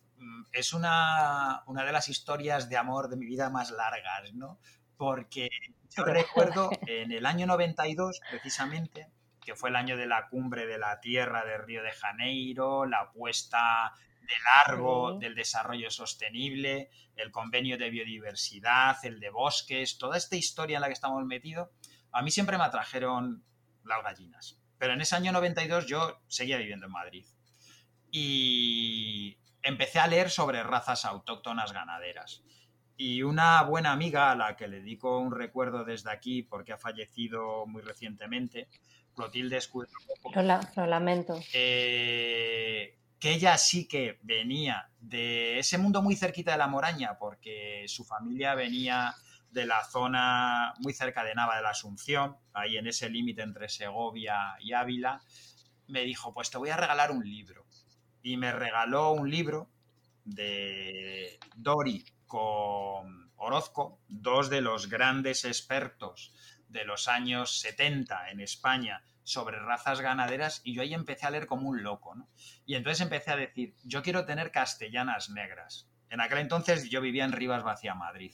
es 0.52 0.74
una, 0.74 1.64
una 1.68 1.84
de 1.86 1.92
las 1.92 2.10
historias 2.10 2.70
de 2.70 2.78
amor 2.78 3.10
de 3.10 3.18
mi 3.18 3.26
vida 3.26 3.50
más 3.50 3.72
largas, 3.72 4.34
¿no? 4.34 4.60
Porque 4.98 5.50
yo 5.96 6.04
recuerdo 6.04 6.70
en 6.88 7.12
el 7.12 7.26
año 7.26 7.46
92, 7.46 8.22
precisamente, 8.30 9.10
que 9.44 9.56
fue 9.56 9.70
el 9.70 9.76
año 9.76 9.98
de 9.98 10.08
la 10.08 10.28
cumbre 10.28 10.66
de 10.66 10.78
la 10.78 11.00
Tierra 11.00 11.46
de 11.46 11.58
Río 11.58 11.84
de 11.84 11.92
Janeiro, 11.92 12.86
la 12.86 13.12
puesta 13.12 13.94
de 14.22 14.34
largo 14.44 15.18
del 15.20 15.36
desarrollo 15.36 15.90
sostenible, 15.90 16.90
el 17.16 17.32
convenio 17.32 17.78
de 17.78 17.90
biodiversidad, 17.90 18.98
el 19.06 19.20
de 19.20 19.30
bosques, 19.30 19.98
toda 19.98 20.18
esta 20.18 20.36
historia 20.36 20.76
en 20.78 20.82
la 20.82 20.88
que 20.88 20.94
estamos 20.94 21.24
metidos, 21.26 21.70
a 22.12 22.22
mí 22.22 22.32
siempre 22.32 22.58
me 22.58 22.66
atrajeron 22.66 23.44
las 23.86 24.04
gallinas. 24.04 24.60
Pero 24.78 24.94
en 24.94 25.02
ese 25.02 25.16
año 25.16 25.32
92 25.32 25.88
yo 25.88 26.22
seguía 26.28 26.58
viviendo 26.58 26.88
en 26.88 26.92
Madrid. 26.92 27.26
Y 28.12 29.38
empecé 29.68 30.00
a 30.00 30.08
leer 30.08 30.30
sobre 30.30 30.64
razas 30.64 31.06
autóctonas 31.06 31.74
ganaderas. 31.74 32.44
Y 32.96 33.22
una 33.22 33.62
buena 33.64 33.92
amiga 33.92 34.32
a 34.32 34.36
la 34.36 34.56
que 34.56 34.68
le 34.68 34.78
dedico 34.78 35.20
un 35.20 35.32
recuerdo 35.32 35.84
desde 35.84 36.12
aquí 36.12 36.42
porque 36.42 36.74
ha 36.74 36.78
fallecido 36.78 37.68
muy 37.68 37.82
recientemente, 37.82 38.70
Clotilde 39.14 39.58
Escudero. 39.58 39.92
Lo, 40.34 40.86
lamento. 40.88 41.40
Eh, 41.54 42.98
que 43.20 43.32
ella 43.32 43.58
sí 43.58 43.88
que 43.88 44.20
venía 44.24 44.90
de 45.00 45.60
ese 45.60 45.78
mundo 45.78 46.02
muy 46.02 46.16
cerquita 46.16 46.52
de 46.52 46.58
la 46.58 46.68
Moraña, 46.68 47.18
porque 47.20 47.86
su 47.88 48.04
familia 48.04 48.56
venía 48.56 49.14
de 49.52 49.66
la 49.66 49.84
zona 49.84 50.74
muy 50.80 50.94
cerca 50.94 51.24
de 51.24 51.36
Nava 51.36 51.58
de 51.58 51.64
la 51.64 51.72
Asunción, 51.72 52.38
ahí 52.54 52.78
en 52.78 52.88
ese 52.88 53.10
límite 53.10 53.42
entre 53.42 53.70
Segovia 53.70 54.56
y 54.60 54.74
Ávila, 54.74 55.22
me 55.88 56.02
dijo, 56.02 56.34
pues 56.34 56.50
te 56.50 56.58
voy 56.58 56.70
a 56.70 56.78
regalar 56.78 57.12
un 57.12 57.24
libro. 57.24 57.67
Y 58.22 58.38
me 58.38 58.52
regaló 58.52 59.12
un 59.12 59.30
libro 59.30 59.70
de 60.26 61.40
Dori 61.56 62.06
con 62.26 63.32
Orozco, 63.38 64.00
dos 64.08 64.50
de 64.50 64.62
los 64.62 64.90
grandes 64.90 65.46
expertos 65.46 66.34
de 66.68 66.86
los 66.86 67.08
años 67.08 67.60
70 67.60 68.30
en 68.32 68.42
España 68.42 69.04
sobre 69.24 69.60
razas 69.60 70.02
ganaderas 70.02 70.62
y 70.64 70.74
yo 70.74 70.82
ahí 70.82 70.94
empecé 70.94 71.26
a 71.26 71.32
leer 71.32 71.48
como 71.48 71.70
un 71.70 71.84
loco. 71.84 72.16
Y 72.66 72.76
entonces 72.76 73.02
empecé 73.02 73.32
a 73.32 73.36
decir, 73.36 73.76
yo 73.84 74.02
quiero 74.02 74.26
tener 74.26 74.52
castellanas 74.52 75.30
negras. 75.30 75.90
En 76.10 76.22
aquel 76.22 76.40
entonces 76.40 76.90
yo 76.90 77.02
vivía 77.02 77.26
en 77.26 77.34
Rivas 77.34 77.64
Vacía, 77.64 77.94
Madrid, 77.94 78.34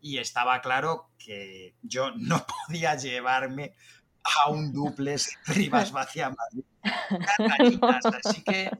y 0.00 0.18
estaba 0.18 0.60
claro 0.60 1.10
que 1.18 1.74
yo 1.82 2.12
no 2.12 2.46
podía 2.66 2.94
llevarme 2.94 3.74
a 4.44 4.50
un 4.50 4.72
duples 4.72 5.36
Rivas 5.46 5.92
Vacía, 5.92 6.30
Madrid. 6.30 6.64
Así 8.24 8.42
que 8.42 8.70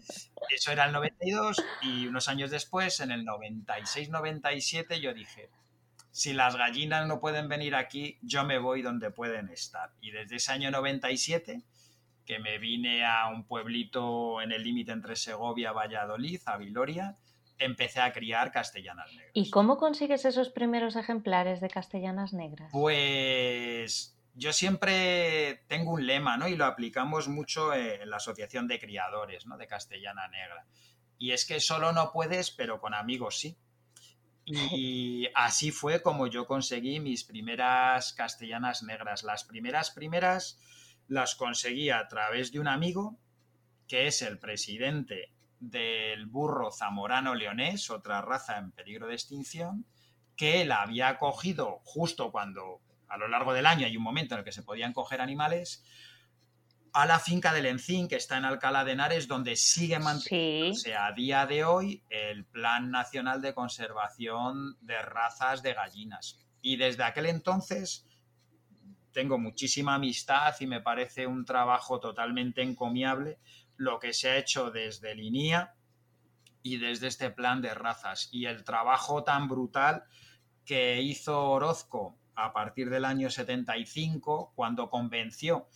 eso 0.50 0.72
era 0.72 0.86
el 0.86 0.92
92 0.92 1.62
y 1.82 2.06
unos 2.06 2.28
años 2.28 2.50
después, 2.50 3.00
en 3.00 3.10
el 3.10 3.24
96-97, 3.24 5.00
yo 5.00 5.12
dije, 5.12 5.50
si 6.10 6.32
las 6.32 6.56
gallinas 6.56 7.06
no 7.06 7.20
pueden 7.20 7.48
venir 7.48 7.74
aquí, 7.74 8.18
yo 8.22 8.44
me 8.44 8.58
voy 8.58 8.82
donde 8.82 9.10
pueden 9.10 9.48
estar. 9.48 9.92
Y 10.00 10.10
desde 10.10 10.36
ese 10.36 10.52
año 10.52 10.70
97, 10.70 11.62
que 12.24 12.38
me 12.38 12.58
vine 12.58 13.04
a 13.04 13.28
un 13.28 13.44
pueblito 13.44 14.40
en 14.42 14.52
el 14.52 14.62
límite 14.62 14.92
entre 14.92 15.16
Segovia, 15.16 15.72
Valladolid, 15.72 16.40
a 16.46 16.56
Viloria, 16.56 17.16
empecé 17.58 18.00
a 18.00 18.12
criar 18.12 18.52
castellanas 18.52 19.10
negras. 19.12 19.30
¿Y 19.34 19.50
cómo 19.50 19.78
consigues 19.78 20.24
esos 20.24 20.50
primeros 20.50 20.96
ejemplares 20.96 21.60
de 21.60 21.68
castellanas 21.68 22.32
negras? 22.32 22.70
Pues 22.72 24.17
yo 24.38 24.52
siempre 24.52 25.64
tengo 25.66 25.90
un 25.90 26.06
lema, 26.06 26.36
¿no? 26.36 26.46
Y 26.46 26.54
lo 26.54 26.64
aplicamos 26.64 27.26
mucho 27.26 27.74
en 27.74 28.08
la 28.08 28.18
Asociación 28.18 28.68
de 28.68 28.78
Criadores, 28.78 29.46
¿no? 29.46 29.58
De 29.58 29.66
Castellana 29.66 30.28
Negra. 30.28 30.64
Y 31.18 31.32
es 31.32 31.44
que 31.44 31.58
solo 31.58 31.92
no 31.92 32.12
puedes, 32.12 32.52
pero 32.52 32.80
con 32.80 32.94
amigos 32.94 33.40
sí. 33.40 33.58
Y 34.44 35.28
así 35.34 35.72
fue 35.72 36.02
como 36.02 36.28
yo 36.28 36.46
conseguí 36.46 37.00
mis 37.00 37.24
primeras 37.24 38.12
castellanas 38.12 38.84
negras. 38.84 39.24
Las 39.24 39.42
primeras, 39.42 39.90
primeras 39.90 40.60
las 41.08 41.34
conseguí 41.34 41.90
a 41.90 42.06
través 42.06 42.52
de 42.52 42.60
un 42.60 42.68
amigo 42.68 43.18
que 43.88 44.06
es 44.06 44.22
el 44.22 44.38
presidente 44.38 45.32
del 45.58 46.26
burro 46.26 46.70
zamorano 46.70 47.34
leonés, 47.34 47.90
otra 47.90 48.22
raza 48.22 48.56
en 48.56 48.70
peligro 48.70 49.08
de 49.08 49.14
extinción, 49.14 49.84
que 50.36 50.62
él 50.62 50.70
había 50.70 51.18
cogido 51.18 51.80
justo 51.82 52.30
cuando 52.30 52.80
a 53.08 53.16
lo 53.16 53.28
largo 53.28 53.52
del 53.52 53.66
año 53.66 53.86
hay 53.86 53.96
un 53.96 54.02
momento 54.02 54.34
en 54.34 54.40
el 54.40 54.44
que 54.44 54.52
se 54.52 54.62
podían 54.62 54.92
coger 54.92 55.20
animales, 55.20 55.84
a 56.92 57.06
la 57.06 57.18
finca 57.18 57.52
del 57.52 57.66
Encín, 57.66 58.08
que 58.08 58.16
está 58.16 58.38
en 58.38 58.44
Alcalá 58.44 58.84
de 58.84 58.92
Henares, 58.92 59.28
donde 59.28 59.56
sigue 59.56 59.98
manteniéndose 59.98 60.94
a 60.94 61.12
día 61.12 61.46
de 61.46 61.64
hoy 61.64 62.02
el 62.08 62.44
Plan 62.46 62.90
Nacional 62.90 63.40
de 63.42 63.54
Conservación 63.54 64.76
de 64.80 65.00
Razas 65.02 65.62
de 65.62 65.74
Gallinas. 65.74 66.38
Y 66.60 66.76
desde 66.76 67.04
aquel 67.04 67.26
entonces 67.26 68.06
tengo 69.12 69.38
muchísima 69.38 69.94
amistad 69.94 70.54
y 70.60 70.66
me 70.66 70.80
parece 70.80 71.26
un 71.26 71.44
trabajo 71.44 72.00
totalmente 72.00 72.62
encomiable 72.62 73.38
lo 73.76 73.98
que 73.98 74.12
se 74.12 74.30
ha 74.30 74.36
hecho 74.36 74.70
desde 74.70 75.12
el 75.12 75.20
INIA 75.20 75.74
y 76.62 76.78
desde 76.78 77.06
este 77.06 77.30
plan 77.30 77.62
de 77.62 77.74
razas. 77.74 78.28
Y 78.32 78.46
el 78.46 78.64
trabajo 78.64 79.22
tan 79.22 79.48
brutal 79.48 80.04
que 80.64 81.00
hizo 81.00 81.50
Orozco 81.50 82.18
a 82.38 82.52
partir 82.52 82.88
del 82.88 83.04
año 83.04 83.30
75, 83.30 84.52
cuando 84.54 84.90
convenció 84.90 85.68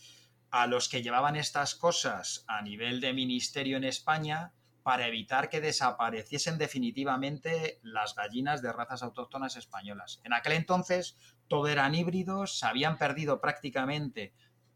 a 0.49 0.65
los 0.65 0.87
que 0.87 1.03
llevaban 1.03 1.35
estas 1.35 1.75
cosas 1.75 2.45
a 2.47 2.61
nivel 2.61 3.01
de 3.01 3.11
ministerio 3.11 3.75
en 3.75 3.83
España 3.83 4.53
para 4.81 5.07
evitar 5.07 5.49
que 5.49 5.59
desapareciesen 5.59 6.57
definitivamente 6.57 7.79
las 7.83 8.15
gallinas 8.15 8.61
de 8.61 8.71
razas 8.71 9.03
autóctonas 9.03 9.57
españolas. 9.57 10.21
En 10.23 10.31
aquel 10.31 10.53
entonces 10.53 11.17
todo 11.49 11.67
eran 11.67 11.95
híbridos, 11.95 12.59
se 12.59 12.65
habían 12.65 12.97
perdido 12.97 13.41
prácticamente 13.41 14.33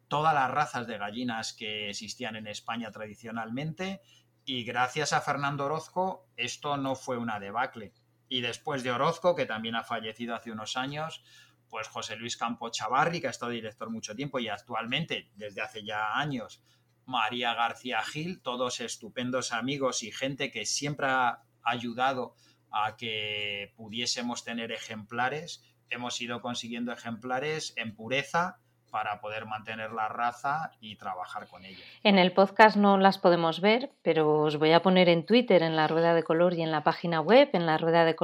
todas 0.10 0.34
las 0.34 0.51
razas 0.51 0.88
de 0.88 0.98
gallinas 0.98 1.53
que 1.53 1.89
existían 1.89 2.36
en 2.36 2.48
España 2.48 2.91
tradicionalmente 2.91 4.01
y 4.44 4.65
gracias 4.65 5.13
a 5.13 5.22
Fernando 5.22 5.65
Orozco 5.65 6.27
esto 6.36 6.75
no 6.75 6.96
fue 6.96 7.17
una 7.17 7.39
debacle. 7.39 7.94
Y 8.29 8.41
después 8.41 8.84
de 8.84 8.91
Orozco, 8.91 9.36
que 9.36 9.46
también 9.46 9.75
ha 9.75 9.86
fallecido 9.86 10.36
hace 10.36 10.51
unos 10.51 10.75
años, 10.75 11.24
pues 11.69 11.88
José 11.88 12.15
Luis 12.15 12.38
Campo 12.38 12.69
Chavarri, 12.69 13.21
que 13.21 13.27
ha 13.27 13.31
estado 13.31 13.51
director 13.51 13.89
mucho 13.89 14.15
tiempo 14.15 14.39
y 14.39 14.47
actualmente, 14.47 15.29
desde 15.36 15.62
hace 15.62 15.83
ya 15.83 16.17
años, 16.17 16.63
María 17.05 17.53
García 17.53 18.01
Gil, 18.01 18.41
todos 18.41 18.81
estupendos 18.81 19.53
amigos 19.53 20.03
y 20.03 20.12
gente 20.12 20.51
que 20.51 20.65
siempre 20.65 21.07
ha 21.07 21.43
ayudado 21.63 22.36
a 22.71 22.97
que 22.97 23.74
pudiésemos 23.75 24.43
tener 24.43 24.71
ejemplares. 24.71 25.63
Hemos 25.89 26.19
ido 26.21 26.41
consiguiendo 26.41 26.91
ejemplares 26.91 27.74
en 27.77 27.95
pureza 27.95 28.59
para 28.91 29.19
poder 29.19 29.45
mantener 29.45 29.91
la 29.91 30.07
raza 30.07 30.71
y 30.79 30.95
trabajar 30.95 31.47
con 31.47 31.65
ella. 31.65 31.83
En 32.03 32.17
el 32.17 32.31
podcast 32.31 32.77
no 32.77 32.97
las 32.97 33.17
podemos 33.17 33.62
ver, 33.62 33.91
pero 34.01 34.41
os 34.41 34.57
voy 34.57 34.71
a 34.71 34.81
poner 34.81 35.09
en 35.09 35.25
Twitter, 35.25 35.62
en 35.62 35.75
la 35.75 35.88
rueda 35.88 36.13
de 36.13 36.24
color 36.24 36.53
y 36.53 36.62
en 36.62 36.71
la 36.71 36.83
página 36.83 37.21
web, 37.21 37.50
en 37.53 37.65
la 37.65 37.77
rueda 37.77 38.05
de 38.05 38.15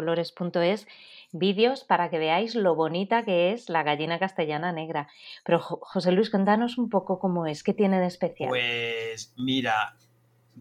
vídeos 1.33 1.83
para 1.83 2.09
que 2.09 2.19
veáis 2.19 2.55
lo 2.55 2.75
bonita 2.75 3.23
que 3.23 3.51
es 3.51 3.67
la 3.67 3.83
gallina 3.83 4.19
castellana 4.19 4.71
negra. 4.71 5.09
Pero 5.43 5.59
José 5.59 6.11
Luis, 6.11 6.29
cuéntanos 6.29 6.77
un 6.77 6.89
poco 6.89 7.19
cómo 7.19 7.45
es, 7.47 7.63
qué 7.63 7.73
tiene 7.73 7.99
de 7.99 8.07
especial. 8.07 8.49
Pues 8.49 9.33
mira, 9.35 9.95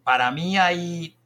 para 0.02 0.30
mí 0.32 0.58
hay 0.58 1.16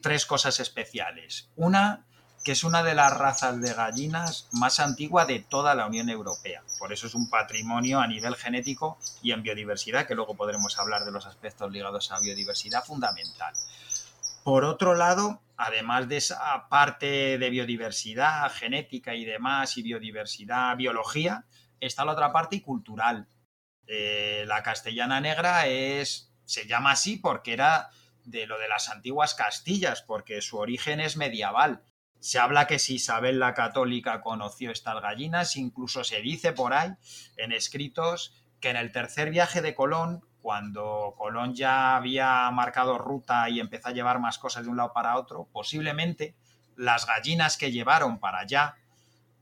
tres 0.00 0.24
cosas 0.24 0.60
especiales. 0.60 1.50
Una, 1.56 2.06
que 2.44 2.52
es 2.52 2.64
una 2.64 2.82
de 2.82 2.94
las 2.94 3.16
razas 3.16 3.60
de 3.60 3.72
gallinas 3.74 4.48
más 4.52 4.80
antigua 4.80 5.26
de 5.26 5.40
toda 5.40 5.74
la 5.74 5.86
Unión 5.86 6.08
Europea. 6.08 6.62
Por 6.78 6.92
eso 6.92 7.06
es 7.06 7.14
un 7.14 7.28
patrimonio 7.30 8.00
a 8.00 8.06
nivel 8.06 8.36
genético 8.36 8.98
y 9.22 9.32
en 9.32 9.42
biodiversidad, 9.42 10.06
que 10.06 10.14
luego 10.14 10.34
podremos 10.34 10.78
hablar 10.78 11.04
de 11.04 11.12
los 11.12 11.26
aspectos 11.26 11.70
ligados 11.70 12.10
a 12.12 12.20
biodiversidad 12.20 12.84
fundamental. 12.84 13.54
Por 14.44 14.64
otro 14.64 14.94
lado, 14.94 15.40
además 15.64 16.08
de 16.08 16.16
esa 16.16 16.68
parte 16.68 17.38
de 17.38 17.50
biodiversidad 17.50 18.52
genética 18.52 19.14
y 19.14 19.24
demás, 19.24 19.76
y 19.76 19.82
biodiversidad, 19.82 20.76
biología, 20.76 21.46
está 21.80 22.04
la 22.04 22.12
otra 22.12 22.32
parte 22.32 22.56
y 22.56 22.60
cultural. 22.60 23.28
Eh, 23.86 24.44
la 24.48 24.62
castellana 24.62 25.20
negra 25.20 25.68
es, 25.68 26.34
se 26.44 26.66
llama 26.66 26.92
así 26.92 27.16
porque 27.16 27.52
era 27.52 27.90
de 28.24 28.46
lo 28.46 28.58
de 28.58 28.68
las 28.68 28.88
antiguas 28.88 29.34
Castillas, 29.34 30.02
porque 30.02 30.42
su 30.42 30.58
origen 30.58 30.98
es 31.00 31.16
medieval. 31.16 31.84
Se 32.18 32.38
habla 32.38 32.66
que 32.66 32.80
si 32.80 32.96
Isabel 32.96 33.38
la 33.38 33.54
Católica 33.54 34.20
conoció 34.20 34.72
estas 34.72 35.00
gallinas, 35.00 35.56
incluso 35.56 36.02
se 36.02 36.20
dice 36.20 36.52
por 36.52 36.72
ahí 36.72 36.90
en 37.36 37.52
escritos 37.52 38.44
que 38.60 38.70
en 38.70 38.76
el 38.76 38.90
tercer 38.90 39.30
viaje 39.30 39.62
de 39.62 39.74
Colón 39.74 40.24
cuando 40.42 41.14
Colón 41.16 41.54
ya 41.54 41.96
había 41.96 42.50
marcado 42.50 42.98
ruta 42.98 43.48
y 43.48 43.60
empezó 43.60 43.88
a 43.88 43.92
llevar 43.92 44.18
más 44.18 44.38
cosas 44.38 44.64
de 44.64 44.70
un 44.70 44.76
lado 44.76 44.92
para 44.92 45.16
otro, 45.16 45.48
posiblemente 45.52 46.36
las 46.76 47.06
gallinas 47.06 47.56
que 47.56 47.70
llevaron 47.70 48.18
para 48.18 48.40
allá, 48.40 48.74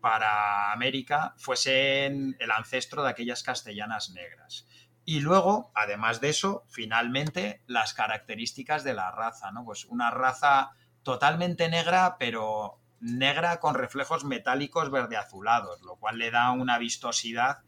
para 0.01 0.73
América, 0.73 1.35
fuesen 1.39 2.37
el 2.39 2.51
ancestro 2.51 3.03
de 3.03 3.11
aquellas 3.11 3.43
castellanas 3.43 4.11
negras. 4.11 4.67
Y 5.05 5.21
luego, 5.21 5.73
además 5.75 6.21
de 6.21 6.29
eso, 6.29 6.65
finalmente, 6.69 7.63
las 7.67 7.95
características 7.95 8.85
de 8.85 8.95
la 8.95 9.11
raza, 9.11 9.51
¿no? 9.51 9.65
Pues 9.65 9.87
una 9.87 10.11
raza 10.11 10.73
totalmente 11.03 11.69
negra, 11.69 12.17
pero 12.19 12.79
negra 13.01 13.59
con 13.59 13.75
reflejos 13.75 14.25
metálicos 14.25 14.91
verde 14.91 15.17
azulados, 15.17 15.81
lo 15.83 15.97
cual 15.97 16.19
le 16.19 16.31
da 16.31 16.51
una 16.53 16.79
vistosidad 16.79 17.63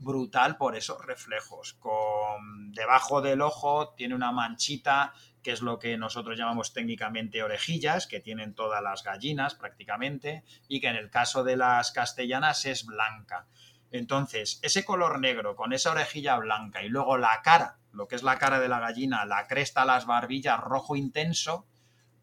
brutal 0.00 0.56
por 0.56 0.76
esos 0.76 1.04
reflejos. 1.04 1.74
Con 1.74 2.72
debajo 2.72 3.20
del 3.20 3.42
ojo 3.42 3.94
tiene 3.94 4.14
una 4.14 4.32
manchita 4.32 5.12
que 5.42 5.52
es 5.52 5.62
lo 5.62 5.78
que 5.78 5.96
nosotros 5.96 6.38
llamamos 6.38 6.72
técnicamente 6.72 7.42
orejillas, 7.42 8.06
que 8.06 8.20
tienen 8.20 8.54
todas 8.54 8.82
las 8.82 9.02
gallinas 9.02 9.54
prácticamente, 9.54 10.44
y 10.68 10.80
que 10.80 10.88
en 10.88 10.96
el 10.96 11.10
caso 11.10 11.44
de 11.44 11.56
las 11.56 11.92
castellanas 11.92 12.66
es 12.66 12.84
blanca. 12.84 13.46
Entonces, 13.90 14.60
ese 14.62 14.84
color 14.84 15.18
negro 15.18 15.56
con 15.56 15.72
esa 15.72 15.92
orejilla 15.92 16.36
blanca 16.36 16.82
y 16.82 16.88
luego 16.88 17.16
la 17.16 17.40
cara, 17.42 17.78
lo 17.92 18.06
que 18.06 18.16
es 18.16 18.22
la 18.22 18.38
cara 18.38 18.60
de 18.60 18.68
la 18.68 18.80
gallina, 18.80 19.24
la 19.24 19.46
cresta, 19.46 19.84
las 19.84 20.06
barbillas 20.06 20.60
rojo 20.60 20.94
intenso, 20.94 21.66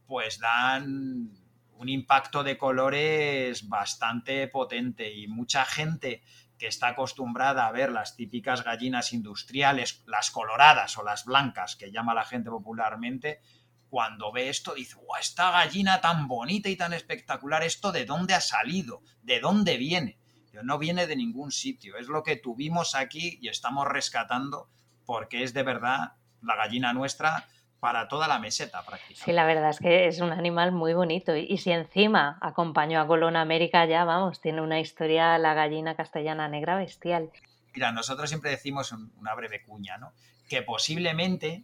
pues 0.05 0.39
dan 0.39 1.31
un 1.73 1.89
impacto 1.89 2.43
de 2.43 2.57
colores 2.57 3.67
bastante 3.67 4.47
potente 4.47 5.13
y 5.13 5.27
mucha 5.27 5.65
gente 5.65 6.23
que 6.57 6.67
está 6.67 6.89
acostumbrada 6.89 7.67
a 7.67 7.71
ver 7.71 7.91
las 7.91 8.15
típicas 8.15 8.63
gallinas 8.63 9.13
industriales, 9.13 10.03
las 10.05 10.31
coloradas 10.31 10.97
o 10.97 11.03
las 11.03 11.25
blancas, 11.25 11.75
que 11.75 11.91
llama 11.91 12.13
la 12.13 12.25
gente 12.25 12.49
popularmente, 12.49 13.41
cuando 13.89 14.31
ve 14.31 14.49
esto 14.49 14.73
dice, 14.73 14.95
¡Wow, 14.95 15.15
esta 15.19 15.51
gallina 15.51 16.01
tan 16.01 16.27
bonita 16.27 16.69
y 16.69 16.75
tan 16.75 16.93
espectacular, 16.93 17.63
¿esto 17.63 17.91
de 17.91 18.05
dónde 18.05 18.33
ha 18.33 18.41
salido? 18.41 19.01
¿De 19.21 19.39
dónde 19.39 19.77
viene? 19.77 20.19
No 20.63 20.79
viene 20.79 21.05
de 21.05 21.15
ningún 21.15 21.51
sitio, 21.51 21.97
es 21.97 22.07
lo 22.07 22.23
que 22.23 22.35
tuvimos 22.35 22.95
aquí 22.95 23.37
y 23.41 23.47
estamos 23.47 23.87
rescatando 23.87 24.69
porque 25.05 25.43
es 25.43 25.53
de 25.53 25.63
verdad 25.63 26.13
la 26.41 26.55
gallina 26.55 26.93
nuestra 26.93 27.47
para 27.79 28.07
toda 28.07 28.27
la 28.27 28.39
meseta 28.39 28.83
prácticamente. 28.83 29.23
Sí, 29.23 29.31
la 29.31 29.45
verdad 29.45 29.69
es 29.69 29.79
que 29.79 30.07
es 30.07 30.19
un 30.19 30.31
animal 30.31 30.71
muy 30.71 30.93
bonito. 30.93 31.35
Y, 31.35 31.57
si 31.57 31.71
encima 31.71 32.37
acompañó 32.41 32.99
a 32.99 33.07
Colón 33.07 33.35
América, 33.35 33.85
ya 33.85 34.03
vamos, 34.03 34.41
tiene 34.41 34.61
una 34.61 34.79
historia 34.79 35.37
la 35.37 35.53
gallina 35.53 35.95
castellana 35.95 36.47
negra 36.47 36.75
bestial. 36.77 37.31
Mira, 37.73 37.91
nosotros 37.91 38.29
siempre 38.29 38.49
decimos 38.49 38.91
una 38.91 39.35
breve 39.35 39.61
cuña, 39.63 39.97
¿no? 39.97 40.13
Que 40.49 40.63
posiblemente 40.63 41.63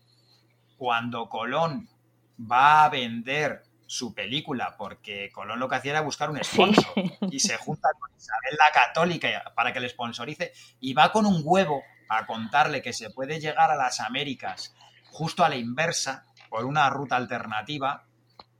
cuando 0.78 1.30
Colón 1.30 1.90
va 2.40 2.84
a 2.84 2.90
vender 2.90 3.64
su 3.88 4.14
película, 4.14 4.76
porque 4.78 5.32
Colón 5.32 5.60
lo 5.60 5.70
que 5.70 5.76
hacía 5.76 5.92
era 5.92 6.02
buscar 6.02 6.30
un 6.30 6.44
sponsor 6.44 6.94
y 7.32 7.40
se 7.40 7.58
junta 7.58 7.90
con 8.00 8.10
Isabel 8.16 8.58
la 8.58 8.72
Católica 8.72 9.52
para 9.56 9.72
que 9.72 9.80
le 9.80 9.90
sponsorice 9.90 10.54
y 10.80 10.94
va 10.94 11.12
con 11.12 11.26
un 11.26 11.42
huevo 11.44 11.84
a 12.10 12.26
contarle 12.26 12.82
que 12.82 12.94
se 12.94 13.10
puede 13.10 13.40
llegar 13.40 13.72
a 13.72 13.76
las 13.76 14.00
Américas 14.00 14.76
justo 15.14 15.46
a 15.46 15.50
la 15.50 15.56
inversa, 15.56 16.26
por 16.50 16.66
una 16.66 16.90
ruta 16.90 17.16
alternativa, 17.16 18.06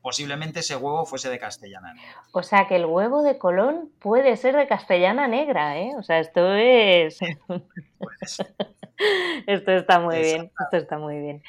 posiblemente 0.02 0.60
ese 0.60 0.76
huevo 0.76 1.06
fuese 1.06 1.30
de 1.30 1.40
castellana 1.40 1.94
negra. 1.94 2.24
O 2.32 2.44
sea 2.44 2.68
que 2.68 2.76
el 2.76 2.86
huevo 2.86 3.24
de 3.24 3.40
Colón 3.40 3.90
puede 4.00 4.38
ser 4.38 4.56
de 4.56 4.68
castellana 4.68 5.28
negra, 5.28 5.80
¿eh? 5.80 5.94
O 5.98 6.04
sea, 6.04 6.20
esto 6.20 6.54
es... 6.54 7.20
esto 9.48 9.72
está 9.72 10.00
muy 10.00 10.20
bien, 10.20 10.52
esto 10.64 10.78
está 10.78 11.00
muy 11.00 11.20
bien. 11.20 11.44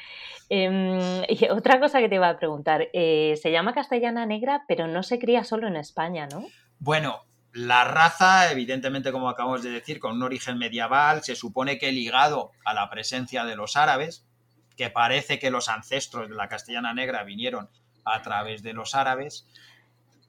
Em, 0.49 1.23
y 1.29 1.49
otra 1.49 1.79
cosa 1.79 1.99
que 1.99 2.09
te 2.09 2.15
iba 2.15 2.29
a 2.29 2.37
preguntar, 2.37 2.87
eh, 2.93 3.37
se 3.41 3.51
llama 3.51 3.73
castellana 3.73 4.25
negra, 4.25 4.63
pero 4.67 4.87
no 4.87 5.03
se 5.03 5.19
cría 5.19 5.43
solo 5.43 5.67
en 5.67 5.75
España, 5.75 6.27
¿no? 6.27 6.45
Bueno, 6.79 7.25
la 7.51 7.83
raza, 7.83 8.51
evidentemente, 8.51 9.11
como 9.11 9.29
acabamos 9.29 9.63
de 9.63 9.69
decir, 9.69 9.99
con 9.99 10.13
un 10.13 10.23
origen 10.23 10.57
medieval, 10.57 11.23
se 11.23 11.35
supone 11.35 11.77
que 11.77 11.91
ligado 11.91 12.51
a 12.63 12.73
la 12.73 12.89
presencia 12.89 13.45
de 13.45 13.55
los 13.55 13.77
árabes, 13.77 14.25
que 14.75 14.89
parece 14.89 15.39
que 15.39 15.51
los 15.51 15.69
ancestros 15.69 16.29
de 16.29 16.35
la 16.35 16.49
castellana 16.49 16.93
negra 16.93 17.23
vinieron 17.23 17.69
a 18.03 18.21
través 18.21 18.61
de 18.63 18.73
los 18.73 18.95
árabes, 18.95 19.47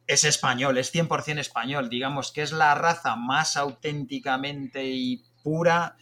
es 0.06 0.24
español, 0.24 0.78
es 0.78 0.94
100% 0.94 1.38
español, 1.38 1.88
digamos 1.88 2.32
que 2.32 2.42
es 2.42 2.52
la 2.52 2.74
raza 2.74 3.16
más 3.16 3.56
auténticamente 3.56 4.84
y 4.84 5.24
pura 5.42 5.96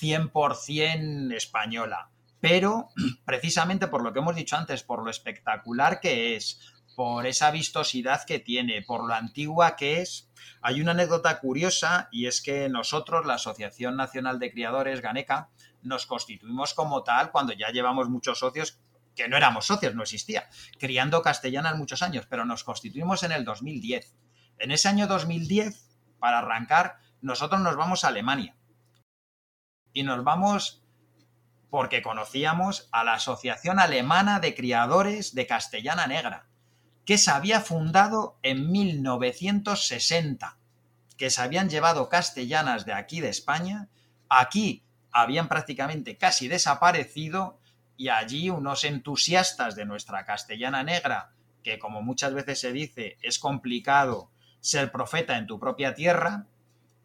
100% 0.00 1.34
española. 1.34 2.10
Pero 2.40 2.88
precisamente 3.24 3.88
por 3.88 4.02
lo 4.02 4.12
que 4.12 4.20
hemos 4.20 4.36
dicho 4.36 4.56
antes, 4.56 4.82
por 4.82 5.02
lo 5.02 5.10
espectacular 5.10 6.00
que 6.00 6.36
es, 6.36 6.60
por 6.94 7.26
esa 7.26 7.50
vistosidad 7.50 8.24
que 8.24 8.38
tiene, 8.38 8.82
por 8.82 9.06
lo 9.06 9.14
antigua 9.14 9.76
que 9.76 10.00
es, 10.00 10.28
hay 10.60 10.80
una 10.80 10.92
anécdota 10.92 11.38
curiosa 11.38 12.08
y 12.10 12.26
es 12.26 12.42
que 12.42 12.68
nosotros, 12.68 13.26
la 13.26 13.34
Asociación 13.34 13.96
Nacional 13.96 14.38
de 14.38 14.50
Criadores, 14.50 15.00
Ganeca, 15.00 15.48
nos 15.82 16.06
constituimos 16.06 16.74
como 16.74 17.02
tal 17.02 17.30
cuando 17.30 17.52
ya 17.52 17.70
llevamos 17.70 18.08
muchos 18.08 18.38
socios 18.38 18.78
que 19.14 19.28
no 19.28 19.36
éramos 19.36 19.66
socios, 19.66 19.94
no 19.94 20.04
existía, 20.04 20.48
criando 20.78 21.22
castellanas 21.22 21.76
muchos 21.76 22.02
años, 22.02 22.26
pero 22.30 22.44
nos 22.44 22.62
constituimos 22.62 23.24
en 23.24 23.32
el 23.32 23.44
2010. 23.44 24.16
En 24.58 24.70
ese 24.70 24.88
año 24.88 25.08
2010, 25.08 25.88
para 26.20 26.38
arrancar, 26.38 26.98
nosotros 27.20 27.60
nos 27.60 27.76
vamos 27.76 28.04
a 28.04 28.08
Alemania. 28.08 28.56
Y 29.92 30.04
nos 30.04 30.22
vamos 30.22 30.84
porque 31.70 32.00
conocíamos 32.00 32.88
a 32.92 33.04
la 33.04 33.14
Asociación 33.14 33.78
Alemana 33.78 34.40
de 34.40 34.54
Criadores 34.54 35.34
de 35.34 35.46
Castellana 35.46 36.06
Negra, 36.06 36.46
que 37.04 37.18
se 37.18 37.30
había 37.30 37.60
fundado 37.60 38.38
en 38.42 38.70
1960, 38.70 40.58
que 41.16 41.30
se 41.30 41.42
habían 41.42 41.68
llevado 41.68 42.08
castellanas 42.08 42.86
de 42.86 42.92
aquí 42.92 43.20
de 43.20 43.28
España, 43.28 43.88
aquí 44.28 44.84
habían 45.12 45.48
prácticamente 45.48 46.16
casi 46.16 46.48
desaparecido 46.48 47.58
y 47.96 48.08
allí 48.08 48.50
unos 48.50 48.84
entusiastas 48.84 49.74
de 49.74 49.84
nuestra 49.84 50.24
castellana 50.24 50.82
negra, 50.82 51.32
que 51.62 51.78
como 51.78 52.02
muchas 52.02 52.32
veces 52.34 52.60
se 52.60 52.72
dice 52.72 53.18
es 53.22 53.38
complicado 53.38 54.30
ser 54.60 54.92
profeta 54.92 55.36
en 55.36 55.46
tu 55.46 55.58
propia 55.58 55.94
tierra, 55.94 56.46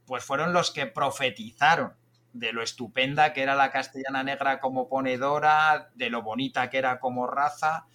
pues 0.06 0.24
fueron 0.24 0.54
los 0.54 0.72
que 0.72 0.86
profetizaron 0.86 1.94
de 2.34 2.52
lo 2.52 2.64
estupenda 2.64 3.34
que 3.34 3.44
era 3.44 3.56
la 3.56 3.72
castellana 3.72 4.24
negra 4.24 4.60
como 4.60 4.90
ponedora, 4.90 5.90
de 5.96 6.10
lo 6.10 6.22
bonita 6.24 6.70
que 6.70 6.80
era 6.80 7.00
como 7.00 7.28
raza 7.28 7.86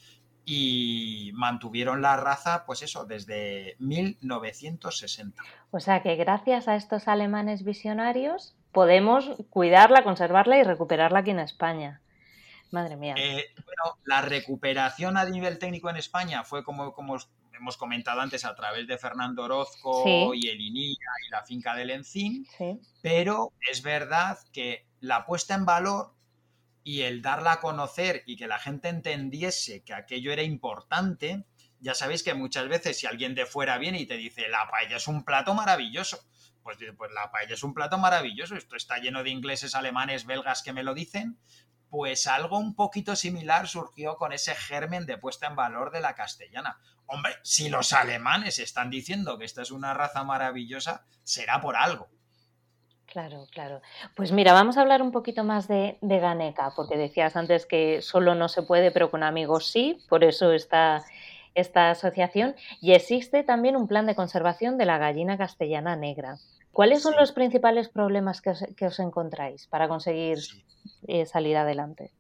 y 0.45 1.31
mantuvieron 1.35 2.01
la 2.01 2.17
raza, 2.17 2.65
pues 2.65 2.83
eso, 2.83 3.05
desde 3.05 3.77
1960. 3.81 5.43
O 5.71 5.79
sea 5.79 6.03
que 6.03 6.17
gracias 6.17 6.69
a 6.69 6.77
estos 6.77 7.07
alemanes 7.07 7.65
visionarios 7.65 8.57
podemos 8.79 9.29
cuidarla, 9.51 10.05
conservarla 10.05 10.57
y 10.57 10.63
recuperarla 10.63 11.19
aquí 11.19 11.31
en 11.31 11.41
España. 11.41 12.01
Madre 12.71 12.95
mía. 12.95 13.17
Eh, 13.19 13.47
bueno, 13.57 13.99
la 14.05 14.21
recuperación 14.21 15.17
a 15.17 15.25
nivel 15.25 15.59
técnico 15.59 15.91
en 15.91 15.97
España 15.97 16.45
fue 16.45 16.63
como, 16.63 16.93
como 16.93 17.17
hemos 17.55 17.77
comentado 17.77 18.21
antes 18.21 18.45
a 18.45 18.55
través 18.55 18.87
de 18.87 18.97
Fernando 18.97 19.43
Orozco 19.43 20.33
y 20.33 20.47
el 20.47 20.61
y 20.61 20.97
la 21.29 21.43
finca 21.43 21.75
del 21.75 21.91
Encín, 21.91 22.47
pero 23.03 23.53
es 23.69 23.83
verdad 23.83 24.39
que 24.53 24.87
la 25.01 25.27
puesta 25.27 25.57
en 25.57 25.67
valor 25.67 26.15
y 26.85 27.01
el 27.01 27.21
darla 27.21 27.55
a 27.55 27.61
conocer 27.61 28.23
y 28.27 28.37
que 28.37 28.47
la 28.47 28.61
gente 28.61 28.91
entendiese 28.91 29.83
que 29.83 29.93
aquello 29.93 30.31
era 30.31 30.45
importante, 30.45 31.47
ya 31.81 31.95
sabéis 31.95 32.23
que 32.23 32.35
muchas 32.35 32.69
veces 32.69 32.97
si 32.97 33.09
alguien 33.09 33.35
de 33.35 33.45
fuera 33.45 33.77
viene 33.77 33.99
y 33.99 34.07
te 34.07 34.17
dice 34.17 34.49
la 34.49 34.71
paella 34.71 34.99
es 34.99 35.09
un 35.09 35.25
plato 35.25 35.53
maravilloso, 35.53 36.21
pues, 36.69 36.93
pues 36.99 37.11
la 37.13 37.31
paella 37.31 37.55
es 37.55 37.63
un 37.63 37.73
plato 37.73 37.97
maravilloso, 37.97 38.55
esto 38.55 38.77
está 38.77 38.99
lleno 38.99 39.23
de 39.23 39.31
ingleses, 39.31 39.75
alemanes, 39.75 40.27
belgas 40.27 40.63
que 40.63 40.75
me 40.75 40.83
lo 40.83 40.93
dicen, 40.93 41.39
pues 41.89 42.27
algo 42.27 42.59
un 42.59 42.75
poquito 42.75 43.17
similar 43.17 43.67
surgió 43.67 44.17
con 44.17 44.35
ese 44.35 44.55
germen 44.55 45.07
de 45.07 45.17
puesta 45.17 45.47
en 45.47 45.57
valor 45.57 45.91
de 45.91 46.03
la 46.03 46.15
castellana. 46.15 46.79
Hombre, 47.07 47.37
si 47.43 47.71
los 47.71 47.95
alemanes 47.95 48.59
están 48.59 48.91
diciendo 48.91 49.39
que 49.39 49.47
esta 49.47 49.63
es 49.63 49.71
una 49.71 49.95
raza 49.95 50.25
maravillosa, 50.25 51.07
será 51.23 51.59
por 51.63 51.75
algo. 51.75 52.11
Claro, 53.07 53.47
claro. 53.51 53.81
Pues 54.15 54.31
mira, 54.31 54.53
vamos 54.53 54.77
a 54.77 54.83
hablar 54.83 55.01
un 55.01 55.13
poquito 55.13 55.45
más 55.45 55.69
de, 55.69 55.97
de, 56.03 56.19
Ganeca, 56.19 56.75
porque 56.77 56.99
decías 56.99 57.35
antes 57.35 57.65
que 57.65 58.03
solo 58.03 58.35
no 58.35 58.51
se 58.51 58.63
puede, 58.63 58.91
pero 58.91 59.11
con 59.11 59.23
amigos 59.23 59.71
sí, 59.71 60.05
por 60.11 60.23
eso 60.23 60.53
está 60.53 61.07
esta 61.55 61.91
asociación. 61.91 62.55
Y 62.83 62.93
existe 62.93 63.43
también 63.43 63.77
un 63.77 63.89
plan 63.89 64.07
de 64.07 64.15
conservación 64.15 64.79
de 64.79 64.85
la 64.85 64.99
gallina 64.99 65.39
castellana 65.39 65.97
negra. 65.97 66.39
¿Cuáles 66.79 67.03
son 67.03 67.17
los 67.17 67.33
principales 67.33 67.89
problemas 67.89 68.41
que 68.41 68.87
os, 68.87 68.99
encontráis 69.01 69.67
para 69.67 69.89
conseguir 69.89 70.39
eh, 71.09 71.27
salir 71.27 71.57
adelante? 71.57 72.13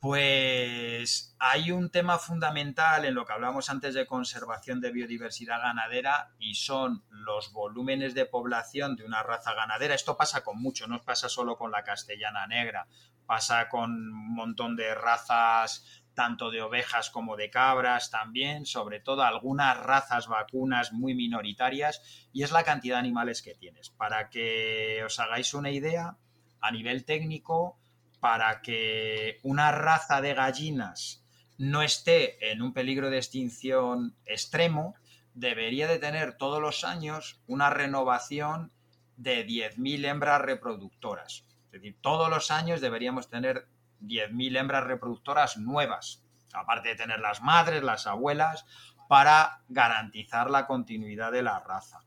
Pues 0.00 1.36
hay 1.38 1.72
un 1.72 1.90
tema 1.90 2.16
fundamental 2.16 3.04
en 3.04 3.14
lo 3.14 3.26
que 3.26 3.34
hablamos 3.34 3.68
antes 3.68 3.92
de 3.92 4.06
conservación 4.06 4.80
de 4.80 4.92
biodiversidad 4.92 5.60
ganadera 5.60 6.32
y 6.38 6.54
son 6.54 7.04
los 7.10 7.52
volúmenes 7.52 8.14
de 8.14 8.24
población 8.24 8.96
de 8.96 9.04
una 9.04 9.22
raza 9.22 9.52
ganadera. 9.52 9.94
Esto 9.94 10.16
pasa 10.16 10.42
con 10.42 10.58
mucho, 10.58 10.86
no 10.86 11.02
pasa 11.02 11.28
solo 11.28 11.58
con 11.58 11.70
la 11.70 11.84
castellana 11.84 12.46
negra, 12.46 12.86
pasa 13.26 13.68
con 13.68 13.90
un 13.90 14.34
montón 14.34 14.74
de 14.74 14.94
razas 14.94 15.97
tanto 16.18 16.50
de 16.50 16.60
ovejas 16.60 17.10
como 17.10 17.36
de 17.36 17.48
cabras 17.48 18.10
también, 18.10 18.66
sobre 18.66 18.98
todo 18.98 19.22
algunas 19.22 19.78
razas 19.78 20.26
vacunas 20.26 20.92
muy 20.92 21.14
minoritarias, 21.14 22.26
y 22.32 22.42
es 22.42 22.50
la 22.50 22.64
cantidad 22.64 22.96
de 22.96 23.06
animales 23.06 23.40
que 23.40 23.54
tienes. 23.54 23.90
Para 23.90 24.28
que 24.28 25.00
os 25.06 25.20
hagáis 25.20 25.54
una 25.54 25.70
idea, 25.70 26.16
a 26.60 26.72
nivel 26.72 27.04
técnico, 27.04 27.78
para 28.18 28.62
que 28.62 29.38
una 29.44 29.70
raza 29.70 30.20
de 30.20 30.34
gallinas 30.34 31.24
no 31.56 31.82
esté 31.82 32.50
en 32.50 32.62
un 32.62 32.72
peligro 32.72 33.10
de 33.10 33.18
extinción 33.18 34.16
extremo, 34.26 34.96
debería 35.34 35.86
de 35.86 36.00
tener 36.00 36.36
todos 36.36 36.60
los 36.60 36.82
años 36.82 37.40
una 37.46 37.70
renovación 37.70 38.72
de 39.16 39.46
10.000 39.46 40.04
hembras 40.04 40.40
reproductoras. 40.40 41.44
Es 41.66 41.70
decir, 41.70 41.96
todos 42.00 42.28
los 42.28 42.50
años 42.50 42.80
deberíamos 42.80 43.30
tener 43.30 43.68
10.000 44.00 44.58
hembras 44.58 44.84
reproductoras 44.84 45.56
nuevas, 45.56 46.24
aparte 46.52 46.90
de 46.90 46.96
tener 46.96 47.20
las 47.20 47.42
madres, 47.42 47.82
las 47.82 48.06
abuelas, 48.06 48.64
para 49.08 49.62
garantizar 49.68 50.50
la 50.50 50.66
continuidad 50.66 51.32
de 51.32 51.42
la 51.42 51.60
raza. 51.60 52.00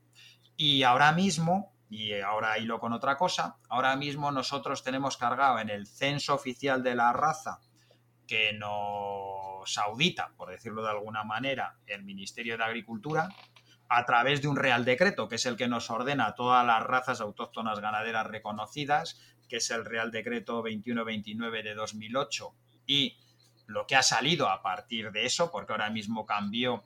Y 0.56 0.84
ahora 0.84 1.12
mismo, 1.12 1.74
y 1.90 2.14
ahora 2.22 2.58
hilo 2.60 2.80
con 2.80 2.94
otra 2.94 3.18
cosa, 3.18 3.58
ahora 3.68 3.96
mismo 3.96 4.32
nosotros 4.32 4.84
tenemos 4.84 5.18
cargado 5.18 5.60
en 5.60 5.70
el 5.70 5.88
censo 5.88 6.36
oficial 6.36 6.84
de 6.84 6.96
la 6.96 7.12
raza 7.12 7.60
que 8.28 8.54
nos 8.54 9.78
audita, 9.78 10.32
por 10.38 10.50
decirlo 10.50 10.84
de 10.84 10.92
alguna 10.92 11.24
manera, 11.24 11.80
el 11.86 12.04
Ministerio 12.04 12.58
de 12.58 12.64
Agricultura, 12.64 13.30
a 13.90 14.06
través 14.06 14.42
de 14.42 14.48
un 14.48 14.56
Real 14.56 14.86
Decreto, 14.86 15.28
que 15.28 15.36
es 15.36 15.46
el 15.46 15.58
que 15.58 15.68
nos 15.68 15.90
ordena 15.90 16.34
todas 16.34 16.66
las 16.66 16.82
razas 16.82 17.20
autóctonas 17.20 17.82
ganaderas 17.82 18.26
reconocidas, 18.26 19.20
que 19.52 19.58
es 19.58 19.70
el 19.70 19.84
Real 19.84 20.12
Decreto 20.12 20.54
2129 20.62 21.62
de 21.62 21.76
2008, 21.76 22.56
y 22.88 23.18
lo 23.66 23.86
que 23.86 23.98
ha 23.98 24.02
salido 24.02 24.48
a 24.48 24.62
partir 24.62 25.12
de 25.12 25.26
eso, 25.26 25.52
porque 25.52 25.74
ahora 25.74 25.90
mismo 25.90 26.26
cambió 26.26 26.86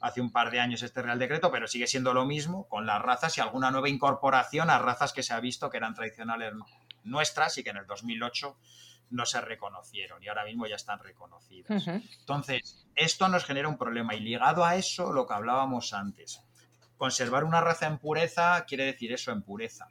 hace 0.00 0.20
un 0.20 0.30
par 0.30 0.52
de 0.52 0.60
años 0.60 0.84
este 0.84 1.02
Real 1.02 1.18
Decreto, 1.18 1.50
pero 1.50 1.66
sigue 1.66 1.88
siendo 1.88 2.14
lo 2.14 2.24
mismo 2.24 2.68
con 2.68 2.86
las 2.86 3.02
razas 3.02 3.36
y 3.36 3.40
alguna 3.40 3.72
nueva 3.72 3.88
incorporación 3.88 4.70
a 4.70 4.78
razas 4.78 5.12
que 5.12 5.24
se 5.24 5.34
ha 5.34 5.40
visto 5.40 5.70
que 5.70 5.78
eran 5.78 5.92
tradicionales 5.92 6.54
nuestras 7.02 7.58
y 7.58 7.64
que 7.64 7.70
en 7.70 7.78
el 7.78 7.86
2008 7.88 8.56
no 9.10 9.26
se 9.26 9.40
reconocieron 9.40 10.22
y 10.22 10.28
ahora 10.28 10.44
mismo 10.44 10.68
ya 10.68 10.76
están 10.76 11.00
reconocidas. 11.00 11.84
Entonces, 12.20 12.86
esto 12.94 13.26
nos 13.26 13.44
genera 13.44 13.66
un 13.66 13.76
problema 13.76 14.14
y 14.14 14.20
ligado 14.20 14.64
a 14.64 14.76
eso, 14.76 15.12
lo 15.12 15.26
que 15.26 15.34
hablábamos 15.34 15.92
antes. 15.92 16.40
Conservar 16.96 17.42
una 17.42 17.60
raza 17.60 17.88
en 17.88 17.98
pureza 17.98 18.64
quiere 18.68 18.84
decir 18.84 19.12
eso, 19.12 19.32
en 19.32 19.42
pureza. 19.42 19.88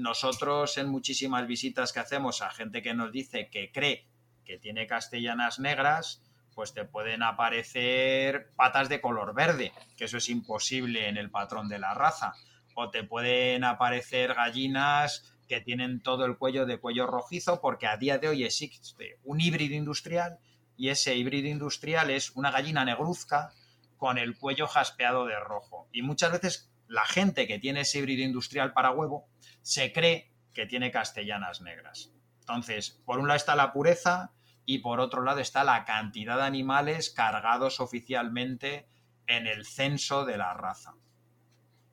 Nosotros 0.00 0.78
en 0.78 0.88
muchísimas 0.88 1.46
visitas 1.46 1.92
que 1.92 2.00
hacemos 2.00 2.40
a 2.40 2.50
gente 2.50 2.80
que 2.82 2.94
nos 2.94 3.12
dice 3.12 3.50
que 3.50 3.70
cree 3.70 4.06
que 4.44 4.58
tiene 4.58 4.86
castellanas 4.86 5.58
negras, 5.58 6.22
pues 6.54 6.72
te 6.72 6.84
pueden 6.84 7.22
aparecer 7.22 8.50
patas 8.56 8.88
de 8.88 9.00
color 9.00 9.34
verde, 9.34 9.72
que 9.96 10.06
eso 10.06 10.16
es 10.16 10.28
imposible 10.28 11.08
en 11.08 11.16
el 11.16 11.30
patrón 11.30 11.68
de 11.68 11.78
la 11.78 11.94
raza. 11.94 12.32
O 12.74 12.90
te 12.90 13.04
pueden 13.04 13.62
aparecer 13.64 14.34
gallinas 14.34 15.36
que 15.46 15.60
tienen 15.60 16.00
todo 16.02 16.24
el 16.24 16.38
cuello 16.38 16.64
de 16.64 16.78
cuello 16.78 17.06
rojizo, 17.06 17.60
porque 17.60 17.86
a 17.86 17.96
día 17.96 18.18
de 18.18 18.28
hoy 18.28 18.44
existe 18.44 19.18
un 19.24 19.40
híbrido 19.40 19.74
industrial 19.74 20.38
y 20.76 20.88
ese 20.88 21.14
híbrido 21.14 21.48
industrial 21.48 22.08
es 22.10 22.30
una 22.30 22.50
gallina 22.50 22.84
negruzca 22.84 23.52
con 23.98 24.16
el 24.16 24.38
cuello 24.38 24.66
jaspeado 24.66 25.26
de 25.26 25.38
rojo. 25.38 25.88
Y 25.92 26.00
muchas 26.00 26.32
veces 26.32 26.69
la 26.90 27.04
gente 27.04 27.46
que 27.46 27.60
tiene 27.60 27.82
ese 27.82 28.00
híbrido 28.00 28.24
industrial 28.24 28.72
para 28.72 28.90
huevo 28.90 29.28
se 29.62 29.92
cree 29.92 30.32
que 30.52 30.66
tiene 30.66 30.90
castellanas 30.90 31.60
negras. 31.60 32.12
Entonces, 32.40 33.00
por 33.06 33.20
un 33.20 33.28
lado 33.28 33.36
está 33.36 33.54
la 33.54 33.72
pureza 33.72 34.32
y 34.66 34.78
por 34.78 34.98
otro 34.98 35.22
lado 35.22 35.38
está 35.38 35.62
la 35.62 35.84
cantidad 35.84 36.36
de 36.36 36.42
animales 36.42 37.10
cargados 37.10 37.78
oficialmente 37.78 38.88
en 39.28 39.46
el 39.46 39.64
censo 39.64 40.24
de 40.24 40.36
la 40.36 40.52
raza 40.52 40.94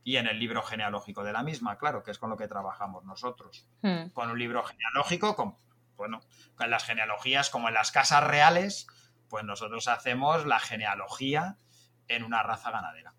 y 0.03 0.17
en 0.17 0.25
el 0.25 0.39
libro 0.39 0.63
genealógico 0.63 1.23
de 1.23 1.33
la 1.33 1.43
misma, 1.43 1.77
claro, 1.77 2.01
que 2.01 2.09
es 2.09 2.17
con 2.17 2.31
lo 2.31 2.37
que 2.37 2.47
trabajamos 2.47 3.05
nosotros. 3.05 3.67
Hmm. 3.83 4.09
Con 4.13 4.31
un 4.31 4.39
libro 4.39 4.63
genealógico, 4.63 5.35
con, 5.35 5.55
bueno, 5.95 6.21
con 6.55 6.71
las 6.71 6.85
genealogías 6.85 7.51
como 7.51 7.67
en 7.67 7.75
las 7.75 7.91
casas 7.91 8.23
reales, 8.23 8.87
pues 9.29 9.43
nosotros 9.43 9.87
hacemos 9.89 10.47
la 10.47 10.59
genealogía 10.59 11.59
en 12.07 12.23
una 12.23 12.41
raza 12.41 12.71
ganadera. 12.71 13.13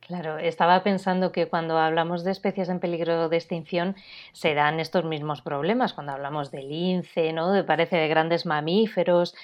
Claro, 0.00 0.38
estaba 0.38 0.82
pensando 0.82 1.32
que 1.32 1.48
cuando 1.48 1.78
hablamos 1.78 2.24
de 2.24 2.30
especies 2.30 2.68
en 2.68 2.80
peligro 2.80 3.28
de 3.28 3.36
extinción 3.36 3.96
se 4.32 4.54
dan 4.54 4.80
estos 4.80 5.04
mismos 5.04 5.42
problemas, 5.42 5.92
cuando 5.92 6.12
hablamos 6.12 6.50
del 6.50 6.68
lince, 6.68 7.32
¿no? 7.32 7.52
De, 7.52 7.64
parece 7.64 7.96
de 7.96 8.08
grandes 8.08 8.46
mamíferos, 8.46 9.34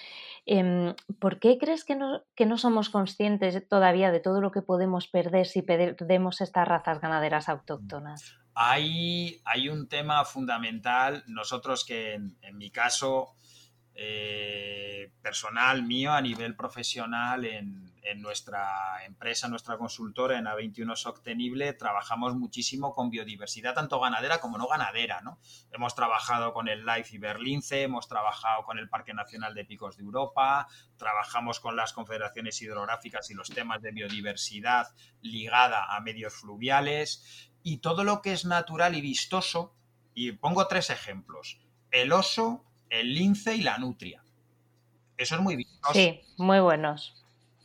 Em, 0.46 0.94
¿Por 1.20 1.38
qué 1.40 1.56
crees 1.58 1.84
que 1.84 1.96
no, 1.96 2.22
que 2.34 2.44
no 2.44 2.58
somos 2.58 2.90
conscientes 2.90 3.66
todavía 3.66 4.10
de 4.10 4.20
todo 4.20 4.42
lo 4.42 4.50
que 4.50 4.60
podemos 4.60 5.08
perder 5.08 5.46
si 5.46 5.62
perdemos 5.62 6.40
estas 6.42 6.68
razas 6.68 7.00
ganaderas 7.00 7.48
autóctonas? 7.48 8.36
Hay, 8.54 9.40
hay 9.44 9.68
un 9.68 9.88
tema 9.88 10.24
fundamental, 10.24 11.24
nosotros 11.26 11.84
que 11.84 12.14
en, 12.14 12.58
mi 12.58 12.70
caso 12.70 13.34
eh, 13.94 15.12
personal 15.22 15.82
mío, 15.82 16.12
a 16.12 16.20
nivel 16.20 16.56
profesional, 16.56 17.44
en, 17.44 17.92
nuestra 18.16 19.02
empresa, 19.06 19.48
nuestra 19.48 19.76
consultora 19.76 20.38
en 20.38 20.44
A21 20.44 20.94
Sostenible, 20.94 21.72
trabajamos 21.72 22.36
muchísimo 22.36 22.92
con 22.92 23.10
biodiversidad, 23.10 23.74
tanto 23.74 23.98
ganadera 23.98 24.40
como 24.40 24.56
no 24.56 24.68
ganadera. 24.68 25.20
¿no? 25.22 25.40
Hemos 25.72 25.94
trabajado 25.94 26.52
con 26.52 26.68
el 26.68 26.86
Life 26.86 27.16
y 27.16 27.18
Berlince, 27.18 27.82
hemos 27.82 28.06
trabajado 28.06 28.62
con 28.64 28.78
el 28.78 28.88
Parque 28.88 29.14
Nacional 29.14 29.54
de 29.54 29.64
Picos 29.64 29.96
de 29.96 30.04
Europa, 30.04 30.68
trabajamos 30.96 31.60
con 31.60 31.76
las 31.76 31.92
confederaciones 31.92 32.60
hidrográficas 32.62 33.30
y 33.30 33.34
los 33.34 33.48
temas 33.48 33.82
de 33.82 33.90
biodiversidad 33.90 34.94
ligada 35.20 35.96
a 35.96 36.00
medios 36.00 36.34
fluviales 36.34 37.50
y 37.62 37.78
todo 37.78 38.04
lo 38.04 38.22
que 38.22 38.32
es 38.32 38.44
natural 38.44 38.94
y 38.94 39.00
vistoso. 39.00 39.74
Y 40.14 40.32
pongo 40.32 40.68
tres 40.68 40.90
ejemplos. 40.90 41.60
El 41.90 42.12
oso, 42.12 42.64
el 43.00 43.14
lince 43.14 43.54
y 43.54 43.62
la 43.62 43.78
nutria. 43.78 44.22
Eso 45.16 45.36
es 45.36 45.40
muy 45.40 45.56
vistoso. 45.56 45.92
Sí, 45.94 46.20
muy 46.36 46.60
buenos. 46.60 47.14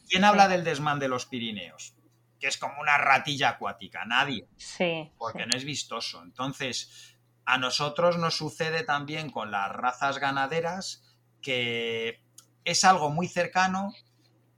¿Quién 0.08 0.24
habla 0.24 0.48
del 0.48 0.64
desmán 0.64 1.00
de 1.00 1.08
los 1.08 1.26
Pirineos? 1.26 1.94
Que 2.40 2.48
es 2.48 2.58
como 2.58 2.80
una 2.80 2.98
ratilla 2.98 3.50
acuática, 3.50 4.06
nadie. 4.06 4.48
Sí. 4.58 5.12
Porque 5.18 5.46
no 5.46 5.56
es 5.56 5.64
vistoso. 5.64 6.22
Entonces, 6.24 7.16
a 7.46 7.58
nosotros 7.58 8.18
nos 8.18 8.36
sucede 8.36 8.84
también 8.84 9.32
con 9.32 9.52
las 9.52 9.72
razas 9.72 10.20
ganaderas 10.20 11.04
que 11.42 12.22
es 12.64 12.84
algo 12.84 13.10
muy 13.10 13.28
cercano, 13.28 13.94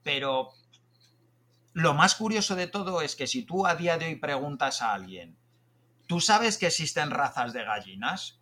pero 0.03 0.49
lo 1.73 1.93
más 1.93 2.15
curioso 2.15 2.55
de 2.55 2.67
todo 2.67 3.01
es 3.01 3.15
que 3.15 3.27
si 3.27 3.43
tú 3.43 3.65
a 3.65 3.75
día 3.75 3.97
de 3.97 4.07
hoy 4.07 4.15
preguntas 4.15 4.81
a 4.81 4.93
alguien, 4.93 5.37
¿tú 6.07 6.19
sabes 6.19 6.57
que 6.57 6.67
existen 6.67 7.11
razas 7.11 7.53
de 7.53 7.63
gallinas? 7.63 8.40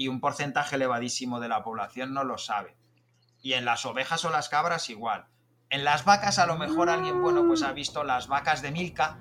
Y 0.00 0.08
un 0.08 0.18
porcentaje 0.18 0.76
elevadísimo 0.76 1.40
de 1.40 1.48
la 1.48 1.62
población 1.62 2.14
no 2.14 2.24
lo 2.24 2.38
sabe. 2.38 2.74
Y 3.42 3.52
en 3.52 3.66
las 3.66 3.84
ovejas 3.84 4.24
o 4.24 4.30
las 4.30 4.48
cabras 4.48 4.88
igual. 4.88 5.26
En 5.68 5.84
las 5.84 6.06
vacas 6.06 6.38
a 6.38 6.46
lo 6.46 6.56
mejor 6.56 6.88
alguien, 6.88 7.20
bueno, 7.20 7.46
pues 7.46 7.62
ha 7.62 7.72
visto 7.72 8.02
las 8.02 8.26
vacas 8.26 8.62
de 8.62 8.70
Milka 8.70 9.18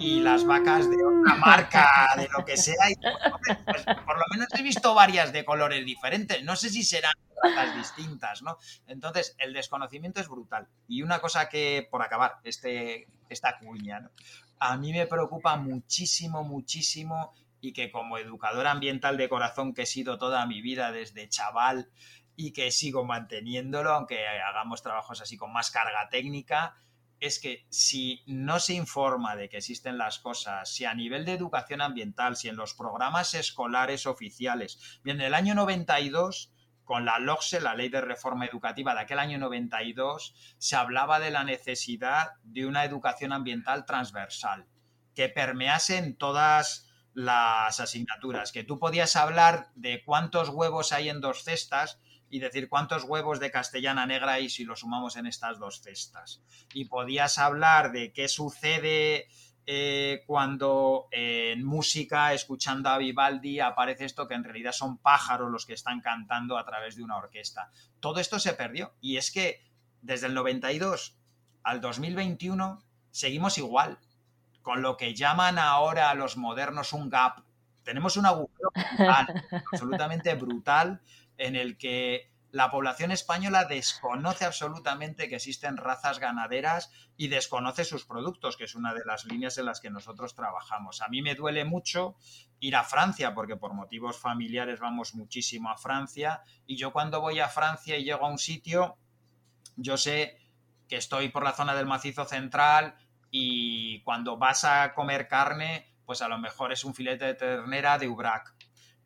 y 0.00 0.18
las 0.18 0.44
vacas 0.46 0.90
de 0.90 0.96
otra 0.96 1.36
marca, 1.36 1.86
de 2.16 2.28
lo 2.36 2.44
que 2.44 2.56
sea, 2.56 2.90
y 2.90 2.96
pues, 2.96 3.84
por 4.04 4.18
lo 4.18 4.24
menos 4.32 4.48
he 4.58 4.62
visto 4.62 4.94
varias 4.94 5.32
de 5.32 5.44
colores 5.44 5.86
diferentes. 5.86 6.42
No 6.42 6.56
sé 6.56 6.70
si 6.70 6.82
serán 6.82 7.14
razas 7.40 7.76
distintas, 7.76 8.42
¿no? 8.42 8.58
Entonces, 8.88 9.36
el 9.38 9.52
desconocimiento 9.52 10.20
es 10.20 10.26
brutal. 10.26 10.66
Y 10.88 11.02
una 11.02 11.20
cosa 11.20 11.48
que, 11.48 11.86
por 11.88 12.02
acabar, 12.02 12.38
este, 12.42 13.06
esta 13.28 13.58
cuña, 13.60 14.00
¿no? 14.00 14.10
a 14.58 14.76
mí 14.76 14.92
me 14.92 15.06
preocupa 15.06 15.56
muchísimo, 15.56 16.42
muchísimo, 16.42 17.34
y 17.64 17.72
que 17.72 17.90
como 17.90 18.18
educador 18.18 18.66
ambiental 18.66 19.16
de 19.16 19.28
corazón 19.28 19.72
que 19.72 19.82
he 19.82 19.86
sido 19.86 20.18
toda 20.18 20.44
mi 20.46 20.60
vida 20.60 20.92
desde 20.92 21.28
chaval, 21.28 21.90
y 22.36 22.52
que 22.52 22.70
sigo 22.70 23.04
manteniéndolo, 23.04 23.92
aunque 23.92 24.26
hagamos 24.26 24.82
trabajos 24.82 25.20
así 25.20 25.36
con 25.36 25.52
más 25.52 25.70
carga 25.70 26.08
técnica, 26.08 26.76
es 27.20 27.38
que 27.38 27.64
si 27.70 28.22
no 28.26 28.58
se 28.58 28.74
informa 28.74 29.36
de 29.36 29.48
que 29.48 29.58
existen 29.58 29.98
las 29.98 30.18
cosas, 30.18 30.70
si 30.70 30.84
a 30.84 30.94
nivel 30.94 31.24
de 31.24 31.32
educación 31.32 31.80
ambiental, 31.80 32.36
si 32.36 32.48
en 32.48 32.56
los 32.56 32.74
programas 32.74 33.34
escolares 33.34 34.06
oficiales, 34.06 35.00
bien, 35.02 35.20
en 35.20 35.28
el 35.28 35.34
año 35.34 35.54
92, 35.54 36.52
con 36.84 37.06
la 37.06 37.18
LOGSE, 37.18 37.60
la 37.60 37.74
Ley 37.74 37.88
de 37.88 38.02
Reforma 38.02 38.44
Educativa 38.44 38.94
de 38.94 39.00
aquel 39.00 39.20
año 39.20 39.38
92, 39.38 40.34
se 40.58 40.76
hablaba 40.76 41.18
de 41.18 41.30
la 41.30 41.44
necesidad 41.44 42.32
de 42.42 42.66
una 42.66 42.84
educación 42.84 43.32
ambiental 43.32 43.86
transversal, 43.86 44.66
que 45.14 45.30
permease 45.30 45.96
en 45.96 46.16
todas 46.16 46.93
las 47.14 47.80
asignaturas, 47.80 48.52
que 48.52 48.64
tú 48.64 48.78
podías 48.78 49.16
hablar 49.16 49.70
de 49.74 50.02
cuántos 50.04 50.48
huevos 50.50 50.92
hay 50.92 51.08
en 51.08 51.20
dos 51.20 51.44
cestas, 51.44 52.00
y 52.34 52.40
decir 52.40 52.68
cuántos 52.68 53.04
huevos 53.04 53.38
de 53.38 53.52
castellana 53.52 54.06
negra 54.06 54.32
hay 54.32 54.48
si 54.48 54.64
lo 54.64 54.74
sumamos 54.74 55.16
en 55.16 55.26
estas 55.26 55.60
dos 55.60 55.82
cestas. 55.82 56.42
Y 56.72 56.86
podías 56.86 57.38
hablar 57.38 57.92
de 57.92 58.12
qué 58.12 58.26
sucede 58.26 59.28
eh, 59.66 60.24
cuando 60.26 61.06
en 61.12 61.64
música, 61.64 62.32
escuchando 62.32 62.90
a 62.90 62.98
Vivaldi, 62.98 63.60
aparece 63.60 64.04
esto 64.04 64.26
que 64.26 64.34
en 64.34 64.42
realidad 64.42 64.72
son 64.72 64.98
pájaros 64.98 65.48
los 65.48 65.64
que 65.64 65.74
están 65.74 66.00
cantando 66.00 66.58
a 66.58 66.64
través 66.64 66.96
de 66.96 67.04
una 67.04 67.18
orquesta. 67.18 67.70
Todo 68.00 68.18
esto 68.18 68.40
se 68.40 68.54
perdió. 68.54 68.94
Y 69.00 69.16
es 69.16 69.30
que 69.30 69.62
desde 70.02 70.26
el 70.26 70.34
92 70.34 71.16
al 71.62 71.80
2021 71.80 72.84
seguimos 73.10 73.58
igual, 73.58 74.00
con 74.64 74.80
lo 74.82 74.96
que 74.96 75.14
llaman 75.14 75.58
ahora 75.58 76.10
a 76.10 76.14
los 76.14 76.36
modernos 76.36 76.94
un 76.94 77.10
gap. 77.10 77.44
Tenemos 77.84 78.16
un 78.16 78.24
agujero 78.24 78.70
absolutamente 79.72 80.34
brutal 80.34 81.02
en 81.36 81.54
el 81.54 81.76
que 81.76 82.32
la 82.50 82.70
población 82.70 83.10
española 83.10 83.66
desconoce 83.66 84.46
absolutamente 84.46 85.28
que 85.28 85.36
existen 85.36 85.76
razas 85.76 86.18
ganaderas 86.18 86.90
y 87.16 87.28
desconoce 87.28 87.84
sus 87.84 88.06
productos, 88.06 88.56
que 88.56 88.64
es 88.64 88.74
una 88.74 88.94
de 88.94 89.04
las 89.04 89.26
líneas 89.26 89.58
en 89.58 89.66
las 89.66 89.80
que 89.80 89.90
nosotros 89.90 90.34
trabajamos. 90.34 91.02
A 91.02 91.08
mí 91.08 91.20
me 91.20 91.34
duele 91.34 91.64
mucho 91.64 92.16
ir 92.60 92.76
a 92.76 92.84
Francia, 92.84 93.34
porque 93.34 93.56
por 93.56 93.74
motivos 93.74 94.16
familiares 94.18 94.80
vamos 94.80 95.14
muchísimo 95.14 95.68
a 95.68 95.76
Francia, 95.76 96.42
y 96.64 96.76
yo 96.76 96.92
cuando 96.92 97.20
voy 97.20 97.40
a 97.40 97.48
Francia 97.48 97.98
y 97.98 98.04
llego 98.04 98.24
a 98.24 98.30
un 98.30 98.38
sitio, 98.38 98.96
yo 99.76 99.98
sé 99.98 100.38
que 100.88 100.96
estoy 100.96 101.28
por 101.28 101.42
la 101.42 101.52
zona 101.52 101.74
del 101.74 101.86
macizo 101.86 102.24
central 102.24 102.94
y 103.36 103.98
cuando 104.02 104.36
vas 104.36 104.62
a 104.62 104.94
comer 104.94 105.26
carne, 105.26 105.92
pues 106.06 106.22
a 106.22 106.28
lo 106.28 106.38
mejor 106.38 106.72
es 106.72 106.84
un 106.84 106.94
filete 106.94 107.24
de 107.24 107.34
ternera 107.34 107.98
de 107.98 108.06
Ubrac 108.06 108.54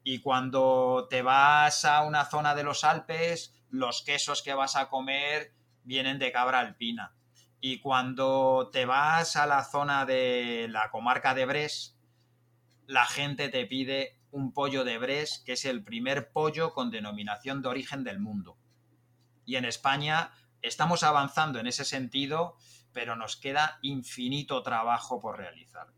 y 0.04 0.18
cuando 0.20 1.06
te 1.08 1.22
vas 1.22 1.86
a 1.86 2.02
una 2.02 2.26
zona 2.26 2.54
de 2.54 2.62
los 2.62 2.84
Alpes, 2.84 3.54
los 3.70 4.02
quesos 4.02 4.42
que 4.42 4.52
vas 4.52 4.76
a 4.76 4.90
comer 4.90 5.54
vienen 5.82 6.18
de 6.18 6.30
cabra 6.30 6.58
alpina. 6.58 7.14
Y 7.58 7.80
cuando 7.80 8.68
te 8.70 8.84
vas 8.84 9.34
a 9.36 9.46
la 9.46 9.64
zona 9.64 10.04
de 10.04 10.66
la 10.68 10.90
comarca 10.90 11.32
de 11.32 11.46
Bres, 11.46 11.98
la 12.86 13.06
gente 13.06 13.48
te 13.48 13.64
pide 13.64 14.20
un 14.30 14.52
pollo 14.52 14.84
de 14.84 14.98
Bres, 14.98 15.42
que 15.46 15.52
es 15.52 15.64
el 15.64 15.82
primer 15.82 16.32
pollo 16.32 16.74
con 16.74 16.90
denominación 16.90 17.62
de 17.62 17.68
origen 17.68 18.04
del 18.04 18.20
mundo. 18.20 18.58
Y 19.46 19.56
en 19.56 19.64
España 19.64 20.32
estamos 20.60 21.02
avanzando 21.02 21.60
en 21.60 21.66
ese 21.66 21.86
sentido, 21.86 22.56
pero 22.92 23.16
nos 23.16 23.36
queda 23.36 23.78
infinito 23.82 24.62
trabajo 24.62 25.20
por 25.20 25.38
realizar. 25.38 25.88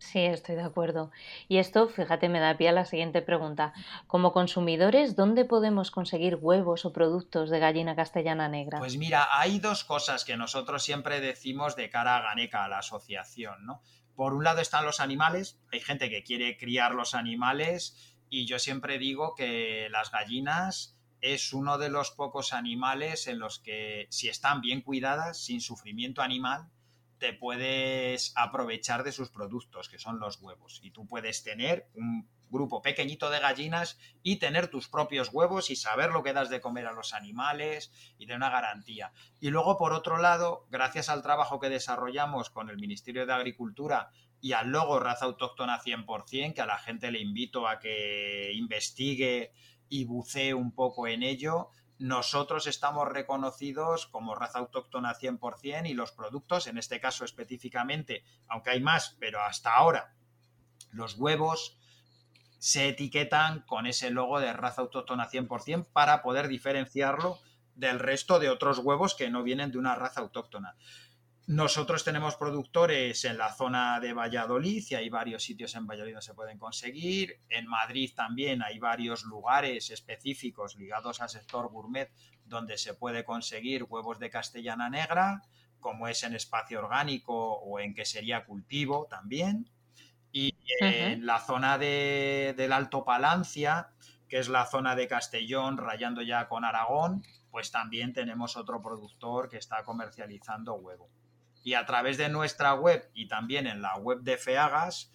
Sí, 0.00 0.20
estoy 0.20 0.54
de 0.54 0.62
acuerdo. 0.62 1.10
Y 1.46 1.58
esto, 1.58 1.86
fíjate, 1.86 2.30
me 2.30 2.40
da 2.40 2.56
pie 2.56 2.70
a 2.70 2.72
la 2.72 2.86
siguiente 2.86 3.20
pregunta. 3.20 3.74
Como 4.06 4.32
consumidores, 4.32 5.14
¿dónde 5.14 5.44
podemos 5.44 5.90
conseguir 5.90 6.36
huevos 6.40 6.86
o 6.86 6.92
productos 6.92 7.50
de 7.50 7.58
gallina 7.58 7.94
castellana 7.94 8.48
negra? 8.48 8.78
Pues 8.78 8.96
mira, 8.96 9.28
hay 9.30 9.58
dos 9.58 9.84
cosas 9.84 10.24
que 10.24 10.38
nosotros 10.38 10.82
siempre 10.82 11.20
decimos 11.20 11.76
de 11.76 11.90
cara 11.90 12.16
a 12.16 12.22
Ganeca, 12.22 12.64
a 12.64 12.68
la 12.68 12.78
asociación, 12.78 13.66
¿no? 13.66 13.82
Por 14.16 14.32
un 14.32 14.42
lado 14.42 14.62
están 14.62 14.86
los 14.86 15.00
animales, 15.00 15.60
hay 15.70 15.80
gente 15.80 16.08
que 16.08 16.22
quiere 16.22 16.56
criar 16.56 16.94
los 16.94 17.14
animales 17.14 18.16
y 18.30 18.46
yo 18.46 18.58
siempre 18.58 18.98
digo 18.98 19.34
que 19.34 19.88
las 19.90 20.10
gallinas 20.10 20.98
es 21.20 21.52
uno 21.52 21.78
de 21.78 21.90
los 21.90 22.10
pocos 22.10 22.52
animales 22.52 23.26
en 23.26 23.38
los 23.38 23.58
que 23.58 24.06
si 24.10 24.28
están 24.28 24.60
bien 24.60 24.82
cuidadas, 24.82 25.42
sin 25.42 25.60
sufrimiento 25.60 26.22
animal, 26.22 26.70
te 27.18 27.34
puedes 27.34 28.32
aprovechar 28.34 29.04
de 29.04 29.12
sus 29.12 29.30
productos, 29.30 29.88
que 29.88 29.98
son 29.98 30.18
los 30.18 30.40
huevos. 30.40 30.80
Y 30.82 30.90
tú 30.90 31.06
puedes 31.06 31.44
tener 31.44 31.88
un 31.94 32.28
grupo 32.48 32.82
pequeñito 32.82 33.30
de 33.30 33.38
gallinas 33.38 33.98
y 34.22 34.36
tener 34.36 34.68
tus 34.68 34.88
propios 34.88 35.28
huevos 35.32 35.70
y 35.70 35.76
saber 35.76 36.10
lo 36.10 36.22
que 36.22 36.32
das 36.32 36.50
de 36.50 36.60
comer 36.60 36.86
a 36.86 36.92
los 36.92 37.14
animales 37.14 37.92
y 38.18 38.26
de 38.26 38.34
una 38.34 38.50
garantía. 38.50 39.12
Y 39.38 39.50
luego, 39.50 39.78
por 39.78 39.92
otro 39.92 40.18
lado, 40.18 40.66
gracias 40.70 41.08
al 41.08 41.22
trabajo 41.22 41.60
que 41.60 41.68
desarrollamos 41.68 42.50
con 42.50 42.70
el 42.70 42.78
Ministerio 42.78 43.26
de 43.26 43.32
Agricultura 43.32 44.10
y 44.40 44.52
al 44.52 44.70
logo 44.70 44.98
raza 44.98 45.26
autóctona 45.26 45.80
100%, 45.80 46.54
que 46.54 46.60
a 46.60 46.66
la 46.66 46.78
gente 46.78 47.12
le 47.12 47.20
invito 47.20 47.68
a 47.68 47.78
que 47.78 48.50
investigue 48.54 49.52
y 49.90 50.04
bucee 50.04 50.54
un 50.54 50.72
poco 50.72 51.06
en 51.06 51.22
ello, 51.22 51.68
nosotros 51.98 52.66
estamos 52.66 53.06
reconocidos 53.06 54.06
como 54.06 54.34
raza 54.34 54.60
autóctona 54.60 55.14
100% 55.14 55.86
y 55.86 55.92
los 55.92 56.12
productos, 56.12 56.66
en 56.66 56.78
este 56.78 56.98
caso 56.98 57.26
específicamente, 57.26 58.24
aunque 58.48 58.70
hay 58.70 58.80
más, 58.80 59.18
pero 59.20 59.42
hasta 59.42 59.74
ahora, 59.74 60.14
los 60.92 61.18
huevos 61.18 61.78
se 62.58 62.88
etiquetan 62.88 63.60
con 63.66 63.86
ese 63.86 64.10
logo 64.10 64.40
de 64.40 64.52
raza 64.54 64.80
autóctona 64.80 65.28
100% 65.28 65.88
para 65.92 66.22
poder 66.22 66.48
diferenciarlo 66.48 67.38
del 67.74 67.98
resto 67.98 68.38
de 68.38 68.48
otros 68.48 68.78
huevos 68.78 69.14
que 69.14 69.30
no 69.30 69.42
vienen 69.42 69.70
de 69.70 69.78
una 69.78 69.94
raza 69.94 70.20
autóctona. 70.20 70.76
Nosotros 71.50 72.04
tenemos 72.04 72.36
productores 72.36 73.24
en 73.24 73.36
la 73.36 73.52
zona 73.52 73.98
de 73.98 74.12
Valladolid 74.12 74.84
y 74.88 74.94
hay 74.94 75.08
varios 75.08 75.42
sitios 75.42 75.74
en 75.74 75.84
Valladolid 75.84 76.12
donde 76.12 76.24
se 76.24 76.34
pueden 76.34 76.58
conseguir. 76.58 77.40
En 77.48 77.66
Madrid 77.66 78.12
también 78.14 78.62
hay 78.62 78.78
varios 78.78 79.24
lugares 79.24 79.90
específicos 79.90 80.76
ligados 80.76 81.20
al 81.20 81.28
sector 81.28 81.68
gourmet 81.68 82.08
donde 82.44 82.78
se 82.78 82.94
puede 82.94 83.24
conseguir 83.24 83.82
huevos 83.82 84.20
de 84.20 84.30
castellana 84.30 84.88
negra, 84.90 85.42
como 85.80 86.06
es 86.06 86.22
en 86.22 86.36
espacio 86.36 86.78
orgánico 86.78 87.34
o 87.34 87.80
en 87.80 87.94
que 87.94 88.04
sería 88.04 88.44
cultivo 88.44 89.08
también. 89.10 89.68
Y 90.30 90.54
en 90.78 91.26
la 91.26 91.40
zona 91.40 91.78
de, 91.78 92.54
del 92.56 92.72
Alto 92.72 93.04
Palancia, 93.04 93.88
que 94.28 94.38
es 94.38 94.48
la 94.48 94.66
zona 94.66 94.94
de 94.94 95.08
Castellón, 95.08 95.78
rayando 95.78 96.22
ya 96.22 96.46
con 96.46 96.64
Aragón, 96.64 97.24
pues 97.50 97.72
también 97.72 98.12
tenemos 98.12 98.56
otro 98.56 98.80
productor 98.80 99.48
que 99.48 99.56
está 99.56 99.82
comercializando 99.82 100.74
huevo 100.74 101.10
y 101.62 101.74
a 101.74 101.86
través 101.86 102.16
de 102.16 102.28
nuestra 102.28 102.74
web 102.74 103.10
y 103.14 103.28
también 103.28 103.66
en 103.66 103.82
la 103.82 103.96
web 103.96 104.20
de 104.20 104.36
Feagas 104.36 105.12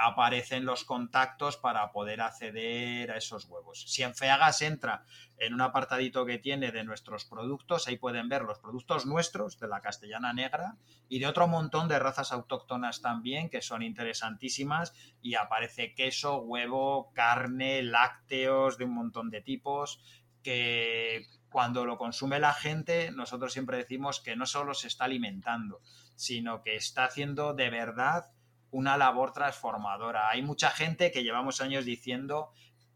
aparecen 0.00 0.64
los 0.64 0.84
contactos 0.84 1.56
para 1.56 1.90
poder 1.90 2.20
acceder 2.20 3.10
a 3.10 3.16
esos 3.16 3.46
huevos. 3.46 3.84
Si 3.88 4.04
en 4.04 4.14
Feagas 4.14 4.62
entra 4.62 5.04
en 5.38 5.54
un 5.54 5.60
apartadito 5.60 6.24
que 6.24 6.38
tiene 6.38 6.70
de 6.70 6.84
nuestros 6.84 7.24
productos, 7.24 7.88
ahí 7.88 7.96
pueden 7.96 8.28
ver 8.28 8.42
los 8.42 8.60
productos 8.60 9.06
nuestros 9.06 9.58
de 9.58 9.66
la 9.66 9.80
castellana 9.80 10.32
negra 10.32 10.76
y 11.08 11.18
de 11.18 11.26
otro 11.26 11.48
montón 11.48 11.88
de 11.88 11.98
razas 11.98 12.30
autóctonas 12.30 13.02
también 13.02 13.50
que 13.50 13.60
son 13.60 13.82
interesantísimas 13.82 14.94
y 15.20 15.34
aparece 15.34 15.94
queso, 15.94 16.42
huevo, 16.42 17.10
carne, 17.12 17.82
lácteos 17.82 18.78
de 18.78 18.84
un 18.84 18.94
montón 18.94 19.30
de 19.30 19.40
tipos 19.40 20.00
que 20.44 21.26
cuando 21.50 21.84
lo 21.84 21.96
consume 21.96 22.38
la 22.38 22.52
gente, 22.52 23.10
nosotros 23.10 23.52
siempre 23.52 23.78
decimos 23.78 24.20
que 24.20 24.36
no 24.36 24.46
solo 24.46 24.74
se 24.74 24.88
está 24.88 25.04
alimentando, 25.04 25.80
sino 26.14 26.62
que 26.62 26.76
está 26.76 27.04
haciendo 27.04 27.54
de 27.54 27.70
verdad 27.70 28.30
una 28.70 28.96
labor 28.96 29.32
transformadora. 29.32 30.28
Hay 30.28 30.42
mucha 30.42 30.70
gente 30.70 31.10
que 31.10 31.22
llevamos 31.22 31.60
años 31.60 31.84
diciendo 31.84 32.50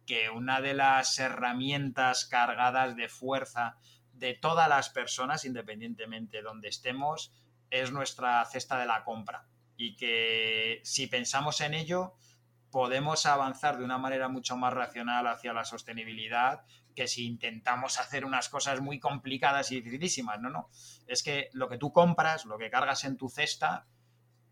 que 0.06 0.28
una 0.30 0.60
de 0.60 0.74
las 0.74 1.18
herramientas 1.18 2.26
cargadas 2.26 2.96
de 2.96 3.08
fuerza 3.08 3.76
de 4.12 4.34
todas 4.34 4.68
las 4.68 4.90
personas, 4.90 5.44
independientemente 5.44 6.38
de 6.38 6.42
donde 6.42 6.68
estemos, 6.68 7.32
es 7.70 7.90
nuestra 7.92 8.44
cesta 8.44 8.78
de 8.78 8.86
la 8.86 9.04
compra. 9.04 9.46
Y 9.76 9.96
que 9.96 10.80
si 10.84 11.06
pensamos 11.06 11.60
en 11.62 11.74
ello, 11.74 12.14
podemos 12.70 13.26
avanzar 13.26 13.78
de 13.78 13.84
una 13.84 13.98
manera 13.98 14.28
mucho 14.28 14.56
más 14.56 14.72
racional 14.72 15.26
hacia 15.26 15.52
la 15.52 15.64
sostenibilidad 15.64 16.64
que 16.94 17.08
si 17.08 17.26
intentamos 17.26 17.98
hacer 17.98 18.24
unas 18.24 18.48
cosas 18.48 18.80
muy 18.80 18.98
complicadas 18.98 19.70
y 19.72 19.76
dificilísimas. 19.76 20.40
No, 20.40 20.50
no. 20.50 20.68
Es 21.06 21.22
que 21.22 21.48
lo 21.52 21.68
que 21.68 21.78
tú 21.78 21.92
compras, 21.92 22.44
lo 22.44 22.58
que 22.58 22.70
cargas 22.70 23.04
en 23.04 23.16
tu 23.16 23.28
cesta, 23.28 23.86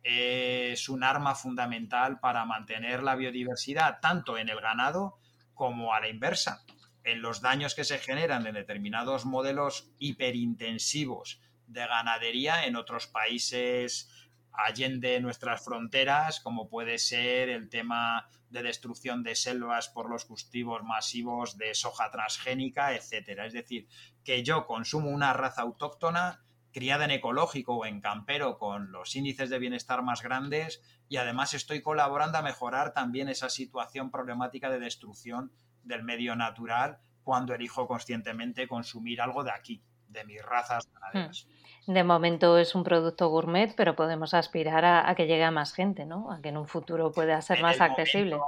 es 0.03 0.88
un 0.88 1.05
arma 1.05 1.35
fundamental 1.35 2.20
para 2.20 2.44
mantener 2.44 3.03
la 3.03 3.16
biodiversidad, 3.16 4.00
tanto 4.00 4.38
en 4.38 4.48
el 4.48 4.61
ganado 4.61 5.18
como 5.55 5.92
a 5.92 6.00
la 6.00 6.09
inversa. 6.09 6.64
En 7.05 7.22
los 7.22 7.40
daños 7.40 7.74
que 7.74 7.85
se 7.85 7.98
generan 7.98 8.44
de 8.44 8.53
determinados 8.53 9.24
modelos 9.26 9.90
hiperintensivos 9.98 11.40
de 11.66 11.87
ganadería 11.87 12.64
en 12.66 12.76
otros 12.76 13.07
países 13.07 14.09
allende 14.52 15.20
nuestras 15.20 15.64
fronteras, 15.64 16.40
como 16.40 16.68
puede 16.68 16.98
ser 16.98 17.48
el 17.48 17.68
tema 17.68 18.28
de 18.50 18.62
destrucción 18.62 19.22
de 19.22 19.36
selvas 19.36 19.88
por 19.88 20.10
los 20.10 20.24
cultivos 20.24 20.82
masivos 20.82 21.56
de 21.56 21.74
soja 21.74 22.10
transgénica, 22.10 22.94
etcétera. 22.94 23.46
Es 23.46 23.52
decir, 23.52 23.86
que 24.24 24.42
yo 24.42 24.66
consumo 24.66 25.10
una 25.10 25.32
raza 25.32 25.62
autóctona 25.62 26.44
criada 26.72 27.04
en 27.04 27.10
ecológico 27.12 27.76
o 27.76 27.86
en 27.86 28.00
campero 28.00 28.58
con 28.58 28.92
los 28.92 29.14
índices 29.16 29.50
de 29.50 29.58
bienestar 29.58 30.02
más 30.02 30.22
grandes 30.22 30.82
y 31.08 31.16
además 31.16 31.54
estoy 31.54 31.82
colaborando 31.82 32.38
a 32.38 32.42
mejorar 32.42 32.92
también 32.92 33.28
esa 33.28 33.48
situación 33.48 34.10
problemática 34.10 34.70
de 34.70 34.78
destrucción 34.78 35.52
del 35.82 36.04
medio 36.04 36.36
natural 36.36 36.98
cuando 37.24 37.54
elijo 37.54 37.86
conscientemente 37.86 38.68
consumir 38.68 39.20
algo 39.20 39.44
de 39.44 39.50
aquí, 39.50 39.82
de 40.08 40.24
mis 40.24 40.42
razas 40.42 40.88
ganaderas. 40.92 41.46
Hmm. 41.46 41.60
De 41.90 42.05
momento 42.05 42.57
es 42.57 42.76
un 42.76 42.85
producto 42.85 43.31
gourmet, 43.31 43.74
pero 43.74 43.96
podemos 43.96 44.33
aspirar 44.33 44.85
a, 44.85 45.12
que 45.16 45.26
llegue 45.26 45.42
a 45.42 45.50
más 45.50 45.72
gente, 45.72 46.07
¿no? 46.07 46.31
A 46.31 46.40
que 46.40 46.50
en 46.50 46.57
un 46.57 46.68
futuro 46.68 47.11
pueda 47.11 47.42
ser 47.42 47.61
más 47.62 47.81
accesible. 47.81 48.38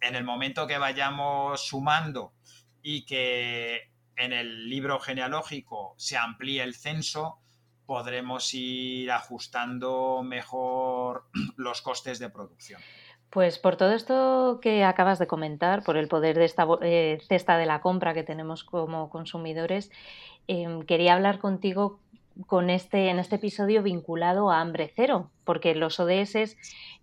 en 0.00 0.14
el 0.14 0.24
momento 0.24 0.66
que 0.66 0.78
vayamos 0.78 1.66
sumando 1.66 2.32
y 2.82 3.04
que 3.04 3.90
en 4.16 4.32
el 4.32 4.70
libro 4.70 5.00
genealógico 5.00 5.94
se 5.98 6.16
amplíe 6.16 6.62
el 6.62 6.74
censo, 6.74 7.40
podremos 7.84 8.54
ir 8.54 9.10
ajustando 9.10 10.22
mejor 10.22 11.28
los 11.56 11.82
costes 11.82 12.18
de 12.20 12.30
producción. 12.30 12.80
Pues 13.34 13.58
por 13.58 13.74
todo 13.74 13.92
esto 13.92 14.60
que 14.62 14.84
acabas 14.84 15.18
de 15.18 15.26
comentar, 15.26 15.82
por 15.82 15.96
el 15.96 16.06
poder 16.06 16.38
de 16.38 16.44
esta 16.44 16.68
eh, 16.82 17.18
cesta 17.26 17.58
de 17.58 17.66
la 17.66 17.80
compra 17.80 18.14
que 18.14 18.22
tenemos 18.22 18.62
como 18.62 19.10
consumidores, 19.10 19.90
em, 20.46 20.82
quería 20.82 21.14
hablar 21.14 21.40
contigo 21.40 21.98
con 22.46 22.70
este, 22.70 23.10
en 23.10 23.18
este 23.18 23.36
episodio 23.36 23.82
vinculado 23.82 24.50
a 24.50 24.60
hambre 24.60 24.92
cero, 24.94 25.30
porque 25.44 25.74
los 25.74 26.00
ODS 26.00 26.56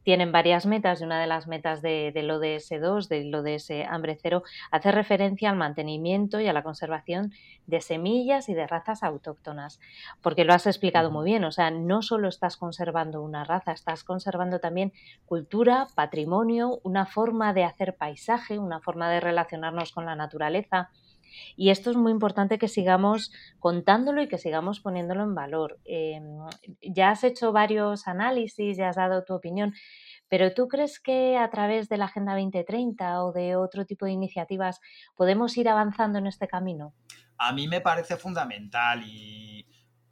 tienen 0.03 0.31
varias 0.31 0.65
metas 0.65 0.99
y 0.99 1.03
una 1.03 1.21
de 1.21 1.27
las 1.27 1.47
metas 1.47 1.81
del 1.81 2.31
ODS 2.31 2.69
2, 2.81 3.09
del 3.09 3.33
ODS 3.33 3.71
hambre 3.87 4.17
cero, 4.21 4.43
hace 4.71 4.91
referencia 4.91 5.49
al 5.49 5.55
mantenimiento 5.55 6.39
y 6.39 6.47
a 6.47 6.53
la 6.53 6.63
conservación 6.63 7.31
de 7.67 7.81
semillas 7.81 8.49
y 8.49 8.53
de 8.53 8.67
razas 8.67 9.03
autóctonas, 9.03 9.79
porque 10.21 10.43
lo 10.43 10.53
has 10.53 10.65
explicado 10.67 11.11
muy 11.11 11.25
bien, 11.25 11.43
o 11.43 11.51
sea, 11.51 11.71
no 11.71 12.01
solo 12.01 12.27
estás 12.27 12.57
conservando 12.57 13.21
una 13.21 13.43
raza, 13.43 13.71
estás 13.71 14.03
conservando 14.03 14.59
también 14.59 14.91
cultura, 15.25 15.87
patrimonio, 15.95 16.79
una 16.83 17.05
forma 17.05 17.53
de 17.53 17.63
hacer 17.63 17.95
paisaje, 17.95 18.59
una 18.59 18.79
forma 18.79 19.09
de 19.09 19.19
relacionarnos 19.19 19.91
con 19.91 20.05
la 20.05 20.15
naturaleza. 20.15 20.89
Y 21.55 21.69
esto 21.69 21.91
es 21.91 21.97
muy 21.97 22.11
importante 22.11 22.57
que 22.57 22.67
sigamos 22.67 23.31
contándolo 23.59 24.21
y 24.21 24.27
que 24.27 24.37
sigamos 24.37 24.79
poniéndolo 24.79 25.23
en 25.23 25.35
valor. 25.35 25.79
Em, 25.85 26.23
ya 26.81 27.11
has 27.11 27.23
hecho 27.23 27.51
varios 27.51 28.07
análisis, 28.07 28.77
ya 28.77 28.89
has 28.89 28.95
dado 28.95 29.23
tu 29.23 29.33
opinión, 29.33 29.73
pero 30.29 30.53
¿tú 30.53 30.67
crees 30.67 30.99
que 30.99 31.37
a 31.37 31.49
través 31.49 31.89
de 31.89 31.97
la 31.97 32.05
Agenda 32.05 32.33
2030 32.33 33.23
o 33.23 33.31
de 33.31 33.55
otro 33.55 33.85
tipo 33.85 34.05
de 34.05 34.11
iniciativas 34.11 34.79
podemos 35.15 35.57
ir 35.57 35.69
avanzando 35.69 36.19
en 36.19 36.27
este 36.27 36.47
camino? 36.47 36.93
A 37.37 37.53
mí 37.53 37.67
me 37.67 37.81
parece 37.81 38.17
fundamental 38.17 39.03
y 39.05 39.65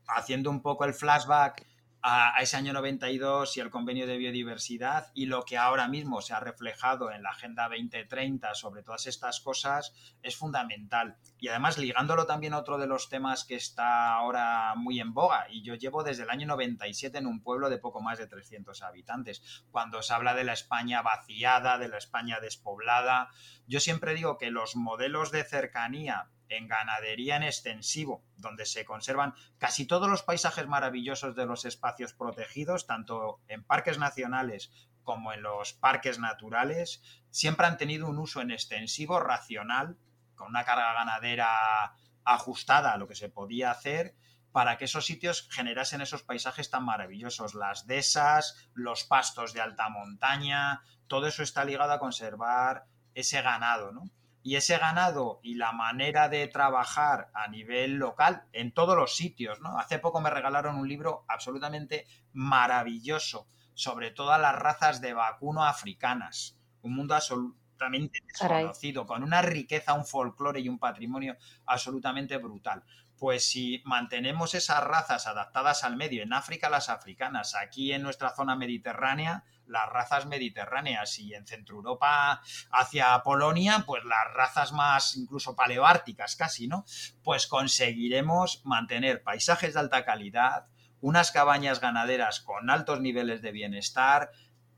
haciendo 0.07 0.49
un 0.49 0.61
poco 0.61 0.85
el 0.85 0.93
flashback 0.93 1.65
a, 2.01 2.33
ese 2.41 2.57
año 2.57 2.73
92 2.73 3.57
y 3.57 3.59
el 3.59 3.69
convenio 3.69 4.07
de 4.07 4.17
biodiversidad 4.17 5.11
y 5.13 5.25
lo 5.25 5.43
que 5.43 5.57
ahora 5.57 5.87
mismo 5.87 6.21
se 6.21 6.33
ha 6.33 6.39
reflejado 6.39 7.11
en 7.11 7.23
la 7.23 7.31
Agenda 7.31 7.67
2030 7.69 8.53
sobre 8.55 8.83
todas 8.83 9.07
estas 9.07 9.39
cosas 9.39 9.93
es 10.21 10.35
fundamental. 10.35 11.17
Y 11.39 11.49
además 11.49 11.77
ligándolo 11.77 12.25
también 12.25 12.53
a 12.53 12.59
otro 12.59 12.77
de 12.77 12.87
los 12.87 13.09
temas 13.09 13.45
que 13.45 13.55
está 13.55 14.13
ahora 14.13 14.75
muy 14.75 14.99
en 14.99 15.13
boga 15.13 15.47
y 15.49 15.63
yo 15.63 15.75
llevo 15.75 16.03
desde 16.03 16.23
el 16.23 16.29
año 16.29 16.47
97 16.47 17.17
en 17.17 17.27
un 17.27 17.41
pueblo 17.41 17.69
de 17.69 17.77
poco 17.77 18.01
más 18.01 18.17
de 18.17 18.27
300 18.27 18.81
habitantes. 18.81 19.63
Cuando 19.71 20.01
se 20.01 20.13
habla 20.13 20.33
de 20.33 20.43
la 20.43 20.53
España 20.53 21.01
vaciada, 21.01 21.77
de 21.77 21.89
la 21.89 21.97
España 21.97 22.39
despoblada, 22.39 23.29
yo 23.67 23.79
siempre 23.79 24.13
digo 24.13 24.37
que 24.37 24.51
los 24.51 24.75
modelos 24.75 25.31
de 25.31 25.43
cercanía 25.43 26.29
en 26.49 26.67
ganadería 26.67 27.37
en 27.37 27.43
extensivo, 27.43 28.23
donde 28.35 28.65
se 28.65 28.85
conservan 28.85 29.33
casi 29.57 29.85
todos 29.85 30.09
los 30.09 30.23
paisajes 30.23 30.67
maravillosos 30.67 31.35
de 31.35 31.45
los 31.45 31.65
espacios 31.65 32.13
protegidos, 32.13 32.87
tanto 32.87 33.41
en 33.47 33.63
parques 33.63 33.97
nacionales 33.97 34.71
como 35.03 35.31
en 35.33 35.41
los 35.41 35.73
parques 35.73 36.19
naturales, 36.19 37.01
siempre 37.31 37.65
han 37.65 37.77
tenido 37.77 38.07
un 38.07 38.19
uso 38.19 38.41
en 38.41 38.51
extensivo 38.51 39.19
racional, 39.19 39.97
con 40.35 40.49
una 40.49 40.65
carga 40.65 40.93
ganadera 40.93 41.95
ajustada 42.23 42.93
a 42.93 42.97
lo 42.97 43.07
que 43.07 43.15
se 43.15 43.29
podía 43.29 43.71
hacer 43.71 44.15
para 44.51 44.77
que 44.77 44.85
esos 44.85 45.05
sitios 45.05 45.47
generasen 45.51 46.01
esos 46.01 46.23
paisajes 46.23 46.69
tan 46.69 46.83
maravillosos, 46.83 47.53
las 47.53 47.85
dehesas, 47.85 48.69
los 48.73 49.03
pastos 49.03 49.53
de 49.53 49.61
alta 49.61 49.89
montaña, 49.89 50.81
todo 51.07 51.27
eso 51.27 51.43
está 51.43 51.65
ligado 51.65 51.93
a 51.93 51.99
conservar 51.99 52.85
ese 53.13 53.41
ganado, 53.41 53.91
¿no? 53.91 54.09
Y 54.41 54.55
ese 54.55 54.77
ganado 54.77 55.39
y 55.43 55.55
la 55.55 55.71
manera 55.71 56.29
de 56.29 56.47
trabajar 56.47 57.29
a 57.33 57.47
nivel 57.47 57.95
local 57.95 58.43
en 58.53 58.73
todos 58.73 58.95
los 58.95 59.15
sitios, 59.15 59.59
¿no? 59.59 59.77
Hace 59.77 59.99
poco 59.99 60.21
me 60.21 60.29
regalaron 60.29 60.77
un 60.77 60.87
libro 60.87 61.25
absolutamente 61.27 62.07
maravilloso 62.33 63.47
sobre 63.73 64.11
todas 64.11 64.39
las 64.39 64.55
razas 64.55 65.01
de 65.01 65.13
vacuno 65.13 65.63
africanas, 65.63 66.57
un 66.81 66.95
mundo 66.95 67.15
absolutamente 67.15 68.19
desconocido, 68.27 69.05
con 69.05 69.23
una 69.23 69.41
riqueza, 69.41 69.93
un 69.93 70.05
folclore 70.05 70.59
y 70.59 70.69
un 70.69 70.79
patrimonio 70.79 71.37
absolutamente 71.65 72.37
brutal. 72.37 72.83
Pues 73.17 73.43
si 73.45 73.81
mantenemos 73.85 74.53
esas 74.53 74.83
razas 74.83 75.27
adaptadas 75.27 75.83
al 75.83 75.97
medio, 75.97 76.23
en 76.23 76.33
África 76.33 76.69
las 76.69 76.89
africanas, 76.89 77.55
aquí 77.55 77.91
en 77.91 78.01
nuestra 78.01 78.33
zona 78.33 78.55
mediterránea 78.55 79.43
las 79.69 79.87
razas 79.89 80.25
mediterráneas 80.25 81.17
y 81.19 81.33
en 81.33 81.45
Centro 81.45 81.77
Europa 81.77 82.41
hacia 82.71 83.21
Polonia, 83.23 83.83
pues 83.85 84.03
las 84.03 84.33
razas 84.33 84.71
más 84.71 85.15
incluso 85.15 85.55
paleoárticas 85.55 86.35
casi, 86.35 86.67
¿no? 86.67 86.85
Pues 87.23 87.47
conseguiremos 87.47 88.61
mantener 88.65 89.23
paisajes 89.23 89.73
de 89.73 89.79
alta 89.79 90.03
calidad, 90.03 90.67
unas 91.01 91.31
cabañas 91.31 91.79
ganaderas 91.79 92.41
con 92.41 92.69
altos 92.69 92.99
niveles 92.99 93.41
de 93.41 93.51
bienestar, 93.51 94.31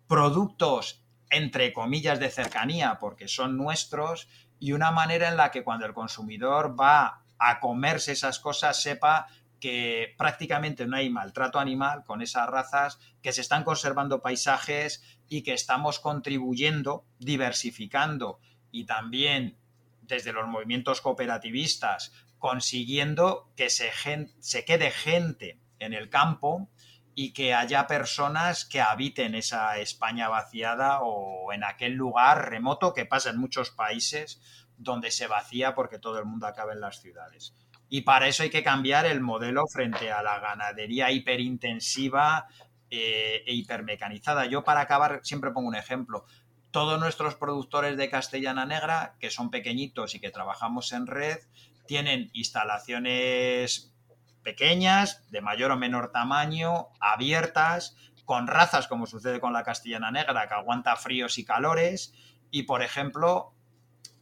productos 0.08 1.04
entre 1.30 1.72
comillas 1.72 2.20
de 2.20 2.30
cercanía 2.30 3.00
porque 3.00 3.28
son 3.28 3.58
nuestros 3.58 4.28
y 4.60 4.74
una 4.74 4.92
manera 4.92 5.30
en 5.30 5.38
la 5.38 5.50
que 5.50 5.64
cuando 5.64 5.86
el 5.86 5.94
consumidor 5.94 6.80
va 6.80 7.24
a 7.40 7.60
comerse 7.60 8.12
esas 8.12 8.40
cosas 8.40 8.82
sepa 8.82 9.28
que 9.62 10.16
prácticamente 10.18 10.88
no 10.88 10.98
hay 10.98 11.10
maltrato 11.10 11.60
animal 11.60 12.04
con 12.04 12.22
esas 12.22 12.50
razas, 12.50 13.00
que 13.22 13.32
se 13.32 13.42
están 13.42 13.64
conservando 13.64 14.22
paisajes 14.22 15.04
y 15.30 15.44
que 15.44 15.54
estamos 15.54 16.00
contribuyendo, 16.00 17.06
diversificando 17.20 18.40
y 18.72 18.86
también 18.86 19.58
desde 20.02 20.34
los 20.34 20.48
movimientos 20.48 21.00
cooperativistas 21.00 22.12
consiguiendo 22.40 23.54
que 23.56 23.70
se, 23.70 23.92
se 24.40 24.66
quede 24.66 24.90
gente 24.90 25.62
en 25.78 25.94
el 25.94 26.10
campo 26.10 26.70
y 27.14 27.34
que 27.34 27.54
haya 27.54 27.86
personas 27.86 28.66
que 28.66 28.82
habiten 28.82 29.36
esa 29.36 29.78
España 29.78 30.28
vaciada 30.28 31.02
o 31.02 31.54
en 31.54 31.64
aquel 31.64 31.94
lugar 31.94 32.50
remoto 32.50 32.96
que 32.96 33.06
pasa 33.06 33.30
en 33.30 33.38
muchos 33.38 33.70
países 33.70 34.42
donde 34.78 35.12
se 35.12 35.28
vacía 35.28 35.76
porque 35.76 36.00
todo 36.00 36.18
el 36.18 36.26
mundo 36.26 36.48
acaba 36.48 36.74
en 36.74 36.82
las 36.82 37.00
ciudades. 37.00 37.54
Y 37.94 38.04
para 38.04 38.30
eso 38.30 38.44
hay 38.44 38.50
que 38.50 38.64
cambiar 38.64 39.06
el 39.06 39.20
modelo 39.20 39.68
frente 39.68 40.14
a 40.14 40.24
la 40.24 40.40
ganadería 40.40 41.12
hiperintensiva 41.12 42.48
eh, 42.90 43.44
e 43.46 43.54
hipermecanizada. 43.54 44.46
Yo 44.46 44.64
para 44.64 44.80
acabar 44.80 45.20
siempre 45.24 45.52
pongo 45.52 45.68
un 45.68 45.76
ejemplo. 45.76 46.24
Todos 46.72 47.02
nuestros 47.02 47.36
productores 47.36 47.98
de 47.98 48.10
Castellana 48.10 48.66
Negra, 48.66 49.18
que 49.20 49.30
son 49.30 49.52
pequeñitos 49.52 50.16
y 50.16 50.22
que 50.22 50.30
trabajamos 50.30 50.94
en 50.94 51.06
red, 51.06 51.40
tienen 51.86 52.30
instalaciones 52.32 53.94
pequeñas, 54.42 55.30
de 55.30 55.42
mayor 55.42 55.72
o 55.72 55.76
menor 55.76 56.14
tamaño, 56.14 56.88
abiertas, 57.02 57.98
con 58.24 58.48
razas 58.48 58.88
como 58.88 59.06
sucede 59.06 59.42
con 59.42 59.52
la 59.52 59.66
castellana 59.66 60.12
negra, 60.12 60.48
que 60.48 60.54
aguanta 60.54 60.96
fríos 60.96 61.38
y 61.38 61.44
calores. 61.44 62.14
Y, 62.52 62.64
por 62.64 62.84
ejemplo, 62.84 63.54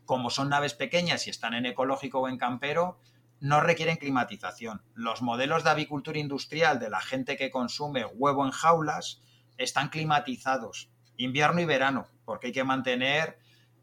como 0.05 0.31
son 0.31 0.49
naves 0.49 0.73
pequeñas 0.73 1.27
y 1.27 1.29
están 1.29 1.53
en 1.53 1.67
ecológico 1.67 2.21
o 2.21 2.27
en 2.27 2.39
campero, 2.39 2.99
no 3.39 3.61
requieren 3.61 3.97
climatización. 3.97 4.81
Los 4.93 5.21
modelos 5.21 5.63
de 5.63 5.69
avicultura 5.69 6.19
industrial 6.19 6.79
de 6.79 6.89
la 6.89 7.01
gente 7.01 7.37
que 7.37 7.51
consume 7.51 8.05
huevo 8.05 8.45
en 8.45 8.51
jaulas 8.51 9.21
están 9.57 9.89
climatizados, 9.89 10.89
invierno 11.17 11.61
y 11.61 11.65
verano, 11.65 12.07
porque 12.25 12.47
hay 12.47 12.53
que 12.53 12.63
mantener 12.63 13.39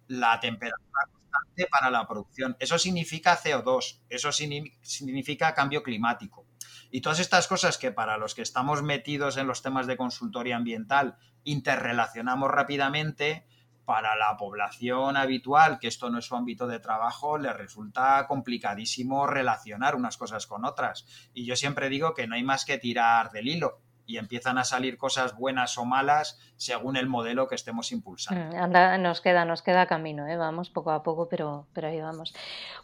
la 0.08 0.38
temperatura 0.40 1.02
constante 1.10 1.66
para 1.70 1.90
la 1.90 2.06
producción. 2.06 2.56
Eso 2.60 2.78
significa 2.78 3.36
CO2, 3.36 4.00
eso 4.08 4.32
significa 4.32 5.54
cambio 5.54 5.82
climático. 5.82 6.46
Y 6.90 7.00
todas 7.00 7.18
estas 7.18 7.48
cosas 7.48 7.78
que 7.78 7.90
para 7.90 8.16
los 8.16 8.34
que 8.34 8.42
estamos 8.42 8.82
metidos 8.82 9.36
en 9.36 9.46
los 9.46 9.62
temas 9.62 9.86
de 9.86 9.96
consultoría 9.96 10.56
ambiental 10.56 11.16
interrelacionamos 11.44 12.50
rápidamente, 12.50 13.46
para 13.86 14.16
la 14.16 14.36
población 14.36 15.16
habitual, 15.16 15.78
que 15.78 15.88
esto 15.88 16.10
no 16.10 16.18
es 16.18 16.26
su 16.26 16.36
ámbito 16.36 16.66
de 16.66 16.80
trabajo, 16.80 17.38
le 17.38 17.52
resulta 17.52 18.26
complicadísimo 18.26 19.26
relacionar 19.26 19.94
unas 19.94 20.18
cosas 20.18 20.46
con 20.46 20.66
otras. 20.66 21.06
Y 21.32 21.46
yo 21.46 21.56
siempre 21.56 21.88
digo 21.88 22.12
que 22.12 22.26
no 22.26 22.34
hay 22.34 22.42
más 22.42 22.66
que 22.66 22.76
tirar 22.76 23.30
del 23.30 23.48
hilo 23.48 23.85
y 24.06 24.18
empiezan 24.18 24.58
a 24.58 24.64
salir 24.64 24.96
cosas 24.96 25.36
buenas 25.36 25.76
o 25.78 25.84
malas 25.84 26.38
según 26.56 26.96
el 26.96 27.06
modelo 27.06 27.48
que 27.48 27.54
estemos 27.54 27.92
impulsando. 27.92 28.56
Mm, 28.56 29.02
nos 29.02 29.20
queda, 29.20 29.44
nos 29.44 29.62
queda 29.62 29.86
camino, 29.86 30.26
¿eh? 30.26 30.36
vamos 30.36 30.70
poco 30.70 30.90
a 30.90 31.02
poco, 31.02 31.28
pero, 31.28 31.66
pero 31.72 31.88
ahí 31.88 32.00
vamos. 32.00 32.34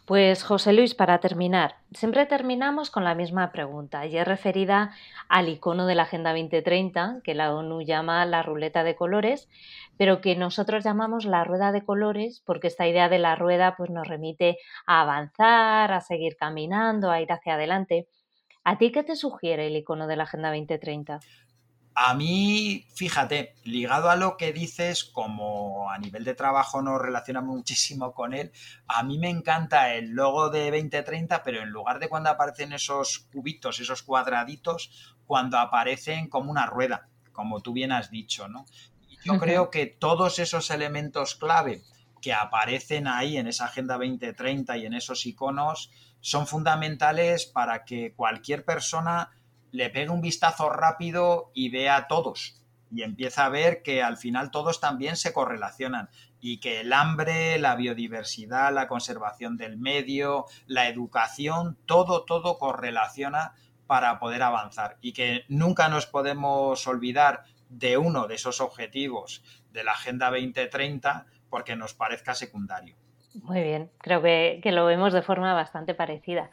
Pues 0.05 0.43
José 0.43 0.73
Luis, 0.73 0.93
para 0.93 1.19
terminar, 1.19 1.77
siempre 1.93 2.25
terminamos 2.25 2.91
con 2.91 3.03
la 3.03 3.15
misma 3.15 3.51
pregunta 3.51 4.05
y 4.05 4.17
es 4.17 4.27
referida 4.27 4.91
al 5.29 5.49
icono 5.49 5.85
de 5.87 5.95
la 5.95 6.03
Agenda 6.03 6.31
2030, 6.31 7.21
que 7.23 7.33
la 7.33 7.53
ONU 7.53 7.81
llama 7.81 8.25
la 8.25 8.43
ruleta 8.43 8.83
de 8.83 8.95
colores, 8.95 9.47
pero 9.97 10.21
que 10.21 10.35
nosotros 10.35 10.83
llamamos 10.83 11.25
la 11.25 11.43
rueda 11.43 11.71
de 11.71 11.83
colores 11.83 12.41
porque 12.45 12.67
esta 12.67 12.87
idea 12.87 13.09
de 13.09 13.19
la 13.19 13.35
rueda 13.35 13.75
pues, 13.77 13.89
nos 13.89 14.07
remite 14.07 14.57
a 14.85 15.01
avanzar, 15.01 15.93
a 15.93 16.01
seguir 16.01 16.35
caminando, 16.35 17.11
a 17.11 17.21
ir 17.21 17.31
hacia 17.31 17.55
adelante. 17.55 18.07
¿A 18.65 18.77
ti 18.77 18.91
qué 18.91 19.03
te 19.03 19.15
sugiere 19.15 19.67
el 19.67 19.75
icono 19.75 20.07
de 20.07 20.15
la 20.15 20.23
Agenda 20.23 20.49
2030? 20.49 21.19
A 21.95 22.13
mí, 22.15 22.87
fíjate, 22.95 23.55
ligado 23.63 24.09
a 24.09 24.15
lo 24.15 24.35
que 24.35 24.51
dices, 24.51 25.03
como 25.03 25.91
a 25.91 25.99
nivel 25.99 26.23
de 26.23 26.33
trabajo 26.33 26.81
nos 26.81 26.99
relacionamos 26.99 27.55
muchísimo 27.55 28.13
con 28.13 28.33
él, 28.33 28.51
a 28.87 29.03
mí 29.03 29.19
me 29.19 29.29
encanta 29.29 29.93
el 29.93 30.11
logo 30.11 30.49
de 30.49 30.71
2030, 30.71 31.43
pero 31.43 31.61
en 31.61 31.69
lugar 31.69 31.99
de 31.99 32.09
cuando 32.09 32.29
aparecen 32.29 32.73
esos 32.73 33.27
cubitos, 33.31 33.79
esos 33.79 34.01
cuadraditos, 34.01 35.15
cuando 35.27 35.59
aparecen 35.59 36.29
como 36.29 36.49
una 36.49 36.65
rueda, 36.65 37.09
como 37.31 37.61
tú 37.61 37.73
bien 37.73 37.91
has 37.91 38.09
dicho, 38.09 38.47
¿no? 38.47 38.65
Yo 39.23 39.39
creo 39.39 39.69
que 39.69 39.85
todos 39.85 40.39
esos 40.39 40.71
elementos 40.71 41.35
clave 41.35 41.81
que 42.21 42.33
aparecen 42.33 43.07
ahí 43.07 43.37
en 43.37 43.47
esa 43.47 43.65
Agenda 43.65 43.97
2030 43.97 44.77
y 44.77 44.85
en 44.85 44.93
esos 44.93 45.25
iconos 45.25 45.91
son 46.23 46.47
fundamentales 46.47 47.45
para 47.45 47.83
que 47.83 48.13
cualquier 48.13 48.63
persona 48.63 49.31
le 49.71 49.89
pegue 49.89 50.09
un 50.09 50.21
vistazo 50.21 50.69
rápido 50.69 51.51
y 51.53 51.67
vea 51.67 51.97
a 51.97 52.07
todos 52.07 52.63
y 52.89 53.03
empieza 53.03 53.45
a 53.45 53.49
ver 53.49 53.81
que 53.81 54.01
al 54.01 54.15
final 54.15 54.49
todos 54.49 54.79
también 54.79 55.17
se 55.17 55.33
correlacionan 55.33 56.09
y 56.39 56.61
que 56.61 56.79
el 56.79 56.93
hambre, 56.93 57.59
la 57.59 57.75
biodiversidad, 57.75 58.71
la 58.73 58.87
conservación 58.87 59.57
del 59.57 59.77
medio, 59.77 60.45
la 60.65 60.87
educación, 60.87 61.77
todo, 61.85 62.23
todo 62.23 62.57
correlaciona 62.57 63.53
para 63.85 64.17
poder 64.17 64.43
avanzar 64.43 64.97
y 65.01 65.11
que 65.11 65.43
nunca 65.49 65.89
nos 65.89 66.05
podemos 66.05 66.87
olvidar 66.87 67.43
de 67.67 67.97
uno 67.97 68.27
de 68.27 68.35
esos 68.35 68.61
objetivos 68.61 69.43
de 69.73 69.83
la 69.83 69.91
Agenda 69.91 70.29
2030 70.29 71.25
porque 71.49 71.75
nos 71.75 71.93
parezca 71.93 72.33
secundario. 72.33 73.02
Muy 73.41 73.61
bien, 73.61 73.89
creo 73.97 74.21
que, 74.21 74.59
que 74.61 74.71
lo 74.71 74.85
vemos 74.85 75.13
de 75.13 75.21
forma 75.21 75.53
bastante 75.53 75.93
parecida. 75.93 76.49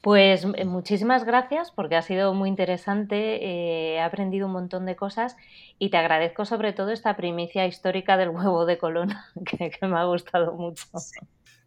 Pues 0.00 0.46
eh, 0.54 0.64
muchísimas 0.64 1.24
gracias 1.24 1.70
porque 1.70 1.96
ha 1.96 2.02
sido 2.02 2.32
muy 2.32 2.48
interesante, 2.48 3.36
eh, 3.44 3.96
he 3.96 4.00
aprendido 4.00 4.46
un 4.46 4.52
montón 4.52 4.86
de 4.86 4.96
cosas 4.96 5.36
y 5.78 5.90
te 5.90 5.98
agradezco 5.98 6.46
sobre 6.46 6.72
todo 6.72 6.90
esta 6.90 7.16
primicia 7.16 7.66
histórica 7.66 8.16
del 8.16 8.30
huevo 8.30 8.64
de 8.64 8.78
Colón 8.78 9.14
que, 9.44 9.86
me 9.86 9.98
ha 9.98 10.04
gustado 10.04 10.52
mucho. 10.52 10.86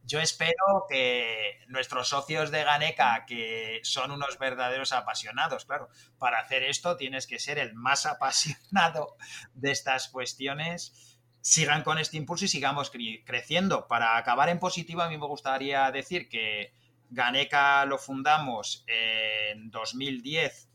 Yo 0.05 0.19
espero 0.19 0.85
que 0.89 1.59
nuestros 1.67 2.09
socios 2.09 2.49
de 2.49 2.63
Ganeca, 2.63 3.23
que 3.25 3.79
son 3.83 4.11
unos 4.11 4.39
verdaderos 4.39 4.93
apasionados, 4.93 5.65
claro, 5.65 5.87
para 6.17 6.39
hacer 6.39 6.63
esto 6.63 6.97
tienes 6.97 7.27
que 7.27 7.37
ser 7.37 7.59
el 7.59 7.73
más 7.75 8.05
apasionado 8.07 9.15
de 9.53 9.71
estas 9.71 10.09
cuestiones, 10.09 11.12
sigan 11.43 11.83
con 11.83 11.99
este 11.99 12.15
impulso 12.15 12.45
y 12.45 12.47
sigamos 12.47 12.89
creciendo. 13.25 13.87
Para 13.89 14.15
acabar 14.15 14.47
en 14.47 14.59
positivo, 14.59 15.01
a 15.01 15.09
mí 15.09 15.17
me 15.17 15.27
gustaría 15.27 15.91
decir 15.91 16.29
que 16.29 16.73
Ganeca 17.09 17.85
lo 17.85 17.97
fundamos 17.97 18.85
en 18.87 19.69
2010 19.69 20.69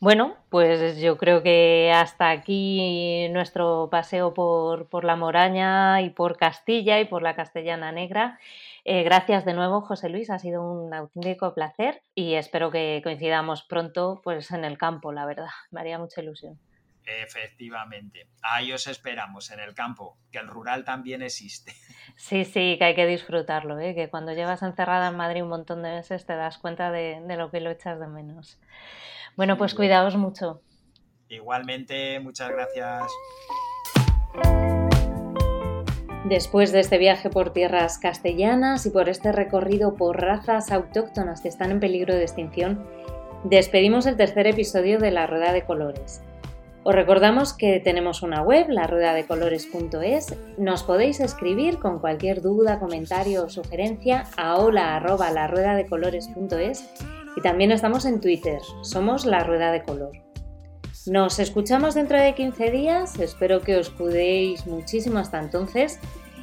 Bueno, 0.00 0.36
pues 0.48 1.00
yo 1.00 1.16
creo 1.16 1.42
que 1.42 1.92
hasta 1.94 2.30
aquí 2.30 3.28
nuestro 3.30 3.88
paseo 3.90 4.34
por, 4.34 4.88
por 4.88 5.04
la 5.04 5.16
Moraña 5.16 6.02
y 6.02 6.10
por 6.10 6.36
Castilla 6.36 7.00
y 7.00 7.04
por 7.04 7.22
la 7.22 7.36
Castellana 7.36 7.92
Negra. 7.92 8.38
Eh, 8.84 9.02
gracias 9.02 9.44
de 9.44 9.54
nuevo, 9.54 9.80
José 9.82 10.08
Luis, 10.08 10.30
ha 10.30 10.38
sido 10.38 10.62
un 10.62 10.92
auténtico 10.94 11.54
placer 11.54 12.02
y 12.14 12.34
espero 12.34 12.70
que 12.70 13.00
coincidamos 13.04 13.62
pronto 13.62 14.20
pues, 14.24 14.50
en 14.50 14.64
el 14.64 14.78
campo, 14.78 15.12
la 15.12 15.26
verdad. 15.26 15.50
Me 15.70 15.80
haría 15.80 15.98
mucha 15.98 16.22
ilusión. 16.22 16.58
Efectivamente. 17.08 18.28
Ahí 18.42 18.70
os 18.70 18.86
esperamos 18.86 19.50
en 19.50 19.60
el 19.60 19.74
campo, 19.74 20.18
que 20.30 20.38
el 20.38 20.46
rural 20.46 20.84
también 20.84 21.22
existe. 21.22 21.72
Sí, 22.16 22.44
sí, 22.44 22.74
que 22.78 22.84
hay 22.84 22.94
que 22.96 23.06
disfrutarlo, 23.06 23.78
¿eh? 23.78 23.94
que 23.94 24.08
cuando 24.08 24.32
llevas 24.32 24.62
encerrada 24.62 25.08
en 25.08 25.16
Madrid 25.16 25.42
un 25.44 25.50
montón 25.50 25.84
de 25.84 25.92
veces 25.92 26.26
te 26.26 26.34
das 26.34 26.58
cuenta 26.58 26.90
de, 26.90 27.20
lo 27.36 27.48
que 27.52 27.60
lo 27.60 27.70
echas 27.70 28.00
de 28.00 28.08
menos. 28.08 28.58
Bueno, 29.36 29.56
pues 29.56 29.72
cuidaos 29.72 30.16
mucho. 30.16 30.60
Igualmente, 31.28 32.18
muchas 32.18 32.50
gracias. 32.50 33.04
Después 36.24 36.72
de 36.72 36.80
este 36.80 36.98
viaje 36.98 37.30
por 37.30 37.52
tierras 37.52 37.98
castellanas 37.98 38.84
y 38.84 38.90
por 38.90 39.08
este 39.08 39.30
recorrido 39.30 39.94
por 39.94 40.20
razas 40.20 40.72
autóctonas 40.72 41.40
que 41.40 41.48
están 41.48 41.70
en 41.70 41.78
peligro 41.78 42.14
de 42.14 42.22
extinción, 42.22 42.84
despedimos 43.44 44.06
el 44.06 44.16
tercer 44.16 44.48
episodio 44.48 44.98
de 44.98 45.12
La 45.12 45.28
Rueda 45.28 45.52
de 45.52 45.64
Colores. 45.64 46.20
Os 46.84 46.94
recordamos 46.94 47.52
que 47.52 47.80
tenemos 47.80 48.22
una 48.22 48.42
web, 48.42 48.68
laruedadecolores.es. 48.68 50.36
Nos 50.58 50.84
podéis 50.84 51.18
escribir 51.20 51.78
con 51.78 51.98
cualquier 51.98 52.40
duda, 52.40 52.78
comentario 52.78 53.44
o 53.44 53.48
sugerencia 53.48 54.26
a 54.36 54.56
hola@laruedadecolores.es 54.56 56.88
y 57.36 57.40
también 57.40 57.72
estamos 57.72 58.04
en 58.04 58.20
Twitter. 58.20 58.60
Somos 58.82 59.26
La 59.26 59.44
Rueda 59.44 59.72
de 59.72 59.82
Color. 59.82 60.12
Nos 61.06 61.38
escuchamos 61.38 61.94
dentro 61.94 62.18
de 62.18 62.34
15 62.34 62.70
días. 62.70 63.18
Espero 63.18 63.60
que 63.60 63.76
os 63.76 63.90
cuidéis 63.90 64.66
muchísimo 64.66 65.18
hasta 65.18 65.40
entonces 65.40 65.98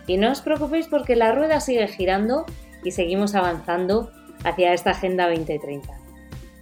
y 0.07 0.17
no 0.17 0.31
os 0.31 0.41
preocupéis 0.41 0.87
porque 0.87 1.15
la 1.15 1.31
rueda 1.31 1.59
sigue 1.59 1.87
girando 1.87 2.45
y 2.83 2.91
seguimos 2.91 3.35
avanzando 3.35 4.11
hacia 4.43 4.73
esta 4.73 4.91
Agenda 4.91 5.27
2030. 5.27 5.93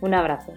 Un 0.01 0.13
abrazo. 0.13 0.53